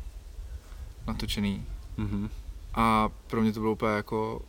[1.06, 1.66] natočený.
[1.98, 2.28] Mm-hmm.
[2.74, 4.42] A pro mě to bylo úplně jako,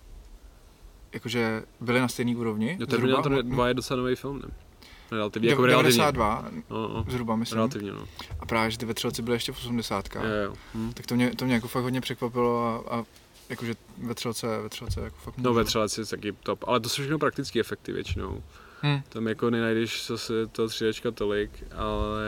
[1.12, 2.78] jakože byli na stejné úrovni.
[2.80, 4.48] Jo, Terminátor 2 je docela nový film, ne?
[5.12, 6.64] Relativně, jako 92, relativně.
[6.70, 7.56] No, no, zhruba myslím.
[7.56, 8.06] Relativně, no.
[8.40, 10.16] A právě, že ty ve Třelci byly ještě v 80.
[10.16, 10.54] Jo, jo.
[10.76, 10.94] Hm.
[10.94, 13.04] Tak to mě, to mě jako fakt hodně překvapilo a, a
[13.50, 16.90] jakože ve Třelce, ve Třelce jako fakt No ve Třelci je taky top, ale to
[16.90, 18.44] jsou všechno praktické efekty většinou.
[18.86, 19.02] Hmm.
[19.10, 22.26] Tam jako nenajdeš zase to 3 tolik, ale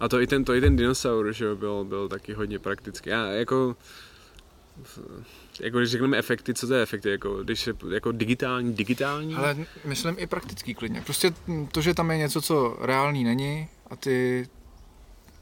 [0.00, 3.10] a to i ten, to i ten dinosaur, že jo, byl, byl taky hodně praktický.
[3.10, 3.76] Já jako
[5.60, 9.34] jako když řekneme efekty, co to je efekty, jako, když je jako digitální, digitální?
[9.34, 11.00] Ale myslím i praktický klidně.
[11.00, 11.34] Prostě
[11.72, 14.48] to, že tam je něco, co reálný není a ty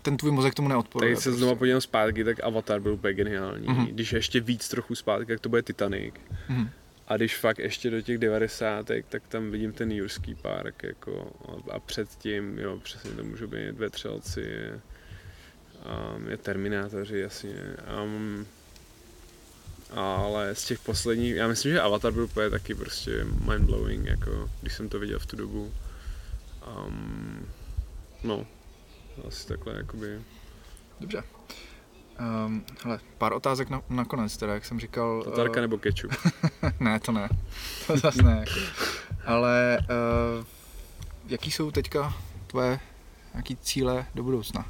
[0.03, 1.15] ten tvůj mozek tomu neodporuje.
[1.15, 1.39] Teď se prostě.
[1.39, 3.67] znovu podívám zpátky, tak Avatar byl úplně geniální.
[3.67, 3.87] Mm-hmm.
[3.87, 6.15] Když ještě víc trochu zpátky, tak to bude Titanic.
[6.51, 6.69] Mm-hmm.
[7.09, 8.91] A když fakt ještě do těch 90.
[9.09, 11.33] tak tam vidím ten Jurský park jako,
[11.71, 14.47] a předtím, jo, přesně to můžou být dvě třelci,
[16.17, 17.55] um, je Terminátoři, jasně.
[18.05, 18.47] Um,
[19.91, 24.75] ale z těch posledních, já myslím, že Avatar byl úplně taky prostě mind-blowing, jako když
[24.75, 25.75] jsem to viděl v tu dobu.
[26.87, 27.49] Um,
[28.25, 28.47] no,
[29.29, 30.21] asi takhle jakoby.
[31.01, 31.23] Dobře.
[32.47, 35.23] Um, hele, pár otázek na, nakonec teda, jak jsem říkal.
[35.23, 36.13] Tatarka uh, nebo kečup?
[36.81, 37.29] ne, to ne.
[37.87, 38.37] To zase ne.
[38.41, 38.61] Jako.
[39.27, 40.45] Ale uh,
[41.29, 42.15] jaký jsou teďka
[42.47, 42.81] tvoje
[43.35, 44.65] jaký cíle do budoucna?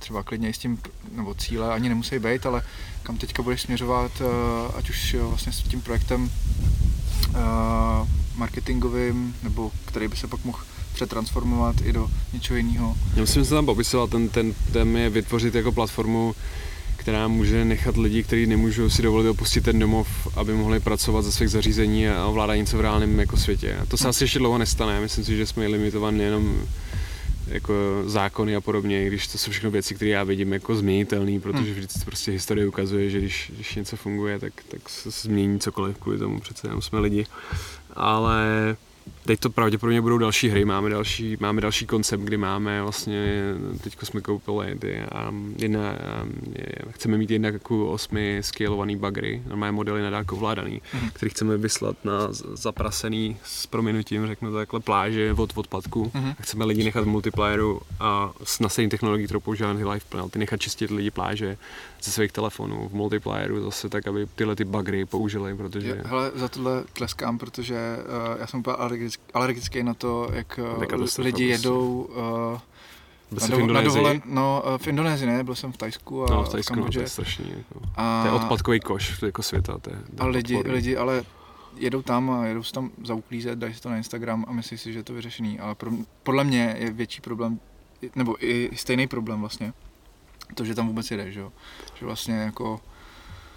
[0.00, 0.78] třeba klidně i s tím,
[1.12, 2.62] nebo cíle ani nemusí být, ale
[3.02, 6.30] kam teďka budeš směřovat, eh, ať už eh, vlastně s tím projektem
[7.34, 7.38] eh,
[8.36, 10.58] marketingovým, nebo který by se pak mohl
[10.94, 12.96] přetransformovat i do něčeho jiného.
[13.14, 16.34] Já myslím, že se tam popisoval, ten, ten, ten je vytvořit jako platformu,
[17.00, 21.32] která může nechat lidi, kteří nemůžou si dovolit opustit ten domov, aby mohli pracovat ze
[21.32, 23.76] svých zařízení a ovládat něco v reálném jako světě.
[23.82, 25.00] A to se asi ještě dlouho nestane.
[25.00, 26.62] Myslím si, že jsme limitovaní jenom
[27.46, 27.74] jako
[28.06, 31.74] zákony a podobně, když to jsou všechno věci, které já vidím jako změnitelné, protože hmm.
[31.74, 36.18] vždycky prostě historie ukazuje, že když, když něco funguje, tak, tak se změní cokoliv kvůli
[36.18, 37.26] tomu, přece jenom jsme lidi.
[37.94, 38.76] Ale
[39.24, 43.42] Teď to pravděpodobně budou další hry, máme další, máme další koncept, kdy máme vlastně,
[43.80, 46.26] teď jsme koupili ty, a jedna, a
[46.58, 51.10] je, chceme mít jednak jako osmi scalovaný bagry, normální modely na dálku ovládaný, mm-hmm.
[51.12, 56.04] který chceme vyslat na zaprasený s prominutím, řeknu to takhle, pláže od odpadku.
[56.14, 56.34] Mm-hmm.
[56.38, 60.60] A chceme lidi nechat v multiplayeru a s nasazením technologií, kterou používáme live penalty, nechat
[60.60, 61.56] čistit lidi pláže
[62.02, 66.02] ze svých telefonů v multiplayeru zase tak, aby tyhle ty bagry použili, protože...
[66.04, 70.60] Hele, za tohle tleskám, protože uh, já jsem úplně alergický, alergický na to, jak
[70.94, 72.08] uh, lidi jedou
[72.52, 72.58] uh,
[73.30, 74.22] byl jsi v Indonésii?
[74.24, 77.08] no, v Indonésii ne, byl jsem v Tajsku a no, v Tajsku, no, to je
[77.08, 77.50] strašný.
[77.56, 77.80] Jako.
[77.96, 79.78] A, to je odpadkový koš jako světa.
[79.78, 81.22] To je, to a lidi, lidi, ale
[81.76, 84.92] jedou tam a jedou se tam zauklízet, dají si to na Instagram a myslí si,
[84.92, 85.60] že je to vyřešený.
[85.60, 85.90] Ale pro,
[86.22, 87.60] podle mě je větší problém,
[88.14, 89.72] nebo i stejný problém vlastně,
[90.54, 91.52] to, že tam vůbec jede, že jo.
[91.94, 92.80] Že vlastně jako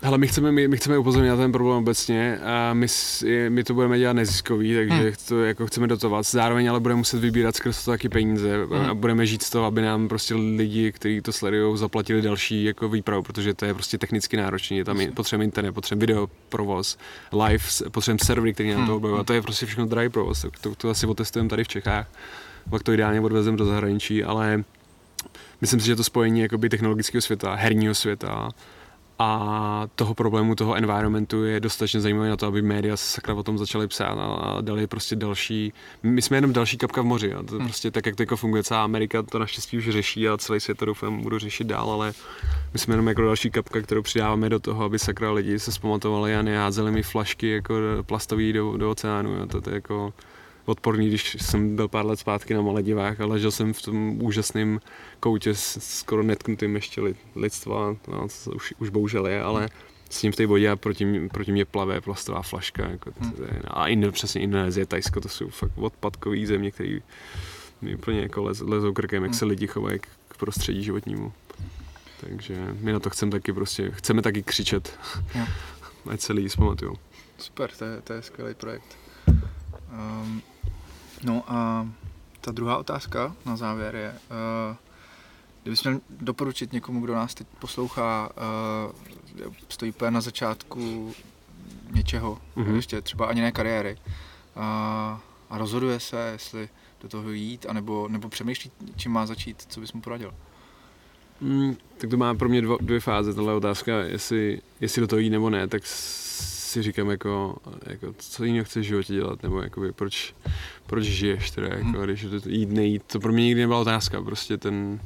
[0.04, 2.88] ale my chceme, my, my chceme upozornit na ten problém obecně a my,
[3.50, 5.14] my to budeme dělat neziskový, takže hmm.
[5.28, 6.26] to jako chceme dotovat.
[6.26, 8.74] Zároveň ale budeme muset vybírat skrz to taky peníze hmm.
[8.74, 12.90] a budeme žít z toho, aby nám prostě lidi, kteří to sledují, zaplatili další jako
[12.90, 14.78] výpravu, protože to je prostě technicky náročné.
[14.78, 16.98] Je tam potřebujeme internet, potřebujeme video, provoz,
[17.46, 18.88] live, potřebujeme servery, který nám hmm.
[18.88, 19.20] to objevují.
[19.22, 20.46] A to je prostě všechno drahý provoz.
[20.62, 22.08] To, to asi otestujeme tady v Čechách,
[22.70, 24.64] pak to ideálně odvezeme do zahraničí, ale
[25.62, 28.50] myslím si, že to spojení jakoby technologického světa, herního světa,
[29.20, 33.44] a toho problému, toho environmentu je dostatečně zajímavé na to, aby média se sakra o
[33.44, 37.44] tom začaly psát a dali prostě další, my jsme jenom další kapka v moři a
[37.44, 37.66] to hmm.
[37.66, 38.64] prostě tak, jak to jako funguje.
[38.64, 42.14] Celá Amerika, to naštěstí už řeší a celý svět to doufám budu řešit dál, ale
[42.74, 46.36] my jsme jenom jako další kapka, kterou přidáváme do toho, aby sakra lidi se zpamatovali
[46.36, 47.74] a neházeli mi flašky jako
[48.06, 50.14] plastový do, do oceánu, a to, to je jako
[50.66, 54.80] odporný, když jsem byl pár let zpátky na Maledivách a ležel jsem v tom úžasném
[55.20, 57.02] koutě s skoro netknutým ještě
[57.36, 59.70] lidstva, no, to už, už bohužel je, ale
[60.10, 62.90] s ním v té vodě a proti, proti mě plave plastová flaška.
[62.90, 63.34] Jako, hmm.
[63.68, 67.02] A Indo, přesně Indonésie, Tajsko, to jsou fakt odpadkový země, který
[67.82, 69.40] mi úplně jako lez, lezou krkem, jak hmm.
[69.40, 71.34] se lidi chovají k, prostředí životnímu.
[72.22, 75.00] Takže my na to chceme taky prostě, chceme taky křičet,
[75.36, 75.46] jo.
[76.10, 76.92] ať se lidi zpamatují.
[77.38, 78.98] Super, to je, to je skvělý projekt.
[79.92, 80.42] Um,
[81.24, 81.88] no a
[82.42, 84.76] ta druhá otázka na závěr je, uh,
[85.64, 88.30] kdybych měl doporučit někomu, kdo nás teď poslouchá,
[89.46, 91.14] uh, stojí úplně na začátku
[91.92, 92.76] něčeho, mm-hmm.
[92.76, 93.98] ještě třeba ani ne kariéry,
[94.56, 94.64] uh,
[95.50, 96.70] a rozhoduje se, jestli
[97.02, 100.34] do toho jít, anebo, nebo přemýšlí, čím má začít, co bys mu poradil?
[101.42, 105.20] Mm, tak to má pro mě dvo, dvě fáze, tahle otázka, jestli, jestli do toho
[105.20, 105.84] jít nebo ne, tak
[106.74, 107.56] si říkám jako,
[107.86, 110.36] jako co jiného chceš v životě dělat, nebo jakoby, proč,
[110.88, 112.04] proč žiješ teda, jako, hmm.
[112.04, 115.00] když to jít, nejít, to pro mě nikdy nebyla otázka, prostě ten,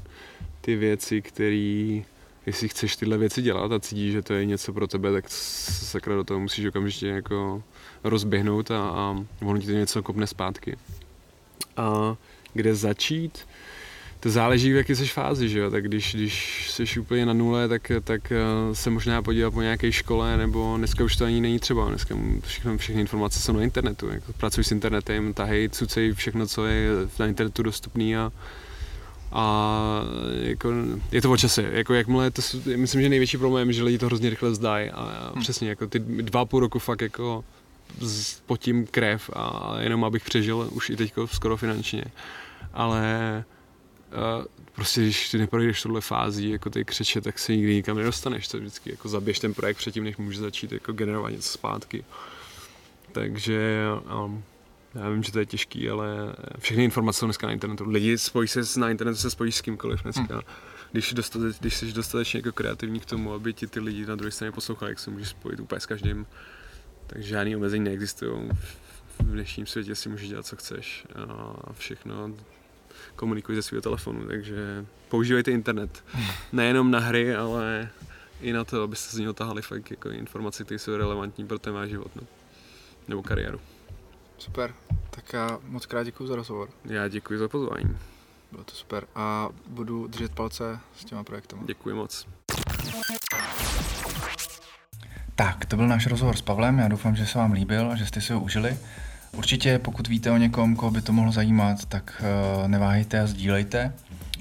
[0.61, 2.01] ty věci, které
[2.45, 6.15] jestli chceš tyhle věci dělat a cítíš, že to je něco pro tebe, tak sakra
[6.15, 7.63] do toho musíš okamžitě jako
[8.03, 10.77] rozběhnout a, a ono ti to něco kopne zpátky.
[11.77, 12.15] A
[12.53, 13.46] kde začít?
[14.19, 15.71] To záleží, v jaké jsi fázi, že jo?
[15.71, 19.91] Tak když, když jsi úplně na nule, tak, tak eh, se možná podívat po nějaké
[19.91, 24.07] škole, nebo dneska už to ani není třeba, dneska všechno, všechny informace jsou na internetu,
[24.07, 26.89] jako pracuji s internetem, tahej, cucej všechno, co je
[27.19, 28.31] na internetu dostupný a,
[29.31, 30.01] a
[30.41, 30.73] jako,
[31.11, 32.41] je to o čase, jako jakmile, to,
[32.75, 35.41] myslím, že největší problém je, že lidi to hrozně rychle zdají a, a hmm.
[35.41, 37.43] přesně, jako ty dva půl roku fakt jako
[38.45, 42.03] potím krev a jenom abych přežil už i teď skoro finančně,
[42.73, 43.43] ale
[44.11, 44.45] Uh,
[44.75, 48.47] prostě když ty neprojdeš tohle fází, jako ty křeče, tak se nikdy nikam nedostaneš.
[48.47, 52.05] To vždycky jako zaběž ten projekt předtím, než můžeš začít jako generovat něco zpátky.
[53.11, 53.85] Takže
[54.25, 54.43] um,
[54.95, 57.89] já vím, že to je těžký, ale všechny informace jsou dneska na internetu.
[57.89, 60.33] Lidi spojí se na internetu se spojí s kýmkoliv dneska.
[60.33, 60.41] Hmm.
[60.91, 64.31] Když, dostate, když jsi dostatečně jako kreativní k tomu, aby ti ty lidi na druhé
[64.31, 66.25] straně poslouchali, jak se můžeš spojit úplně s každým.
[67.07, 68.49] Takže žádný omezení neexistují.
[69.19, 71.07] V dnešním světě si můžeš dělat, co chceš.
[71.15, 72.31] A všechno
[73.17, 76.03] komunikují ze svého telefonu, takže používejte internet.
[76.51, 77.89] Nejenom na hry, ale
[78.41, 81.73] i na to, abyste z něho tahali fakt jako informace, které jsou relevantní pro ten
[81.73, 82.21] váš život no.
[83.07, 83.59] nebo kariéru.
[84.37, 84.73] Super,
[85.09, 86.69] tak já moc krát děkuji za rozhovor.
[86.85, 87.97] Já děkuji za pozvání.
[88.51, 91.63] Bylo to super a budu držet palce s těma projektama.
[91.65, 92.27] Děkuji moc.
[95.35, 98.05] Tak, to byl náš rozhovor s Pavlem, já doufám, že se vám líbil a že
[98.05, 98.77] jste si ho užili.
[99.31, 102.23] Určitě, pokud víte o někom, koho by to mohlo zajímat, tak
[102.61, 103.93] uh, neváhejte a sdílejte.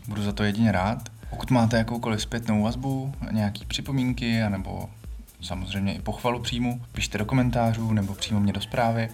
[0.08, 1.08] Budu za to jedině rád.
[1.30, 4.90] Pokud máte jakoukoliv zpětnou vazbu, nějaký připomínky, anebo
[5.40, 9.08] samozřejmě i pochvalu příjmu, pište do komentářů nebo přímo mě do zprávy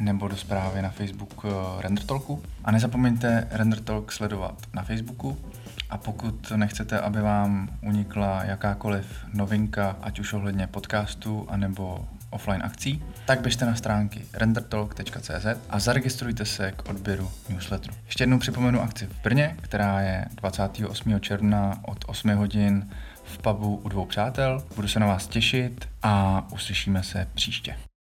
[0.00, 2.42] nebo do zprávy na Facebook uh, Render Talku.
[2.64, 5.36] A nezapomeňte Render Talk sledovat na Facebooku.
[5.90, 13.02] A pokud nechcete, aby vám unikla jakákoliv novinka, ať už ohledně podcastu, anebo offline akcí,
[13.26, 17.94] tak běžte na stránky rendertalk.cz a zaregistrujte se k odběru newsletteru.
[18.06, 21.20] Ještě jednou připomenu akci v Brně, která je 28.
[21.20, 22.90] června od 8 hodin
[23.24, 24.62] v pubu u dvou přátel.
[24.76, 27.76] Budu se na vás těšit a uslyšíme se příště.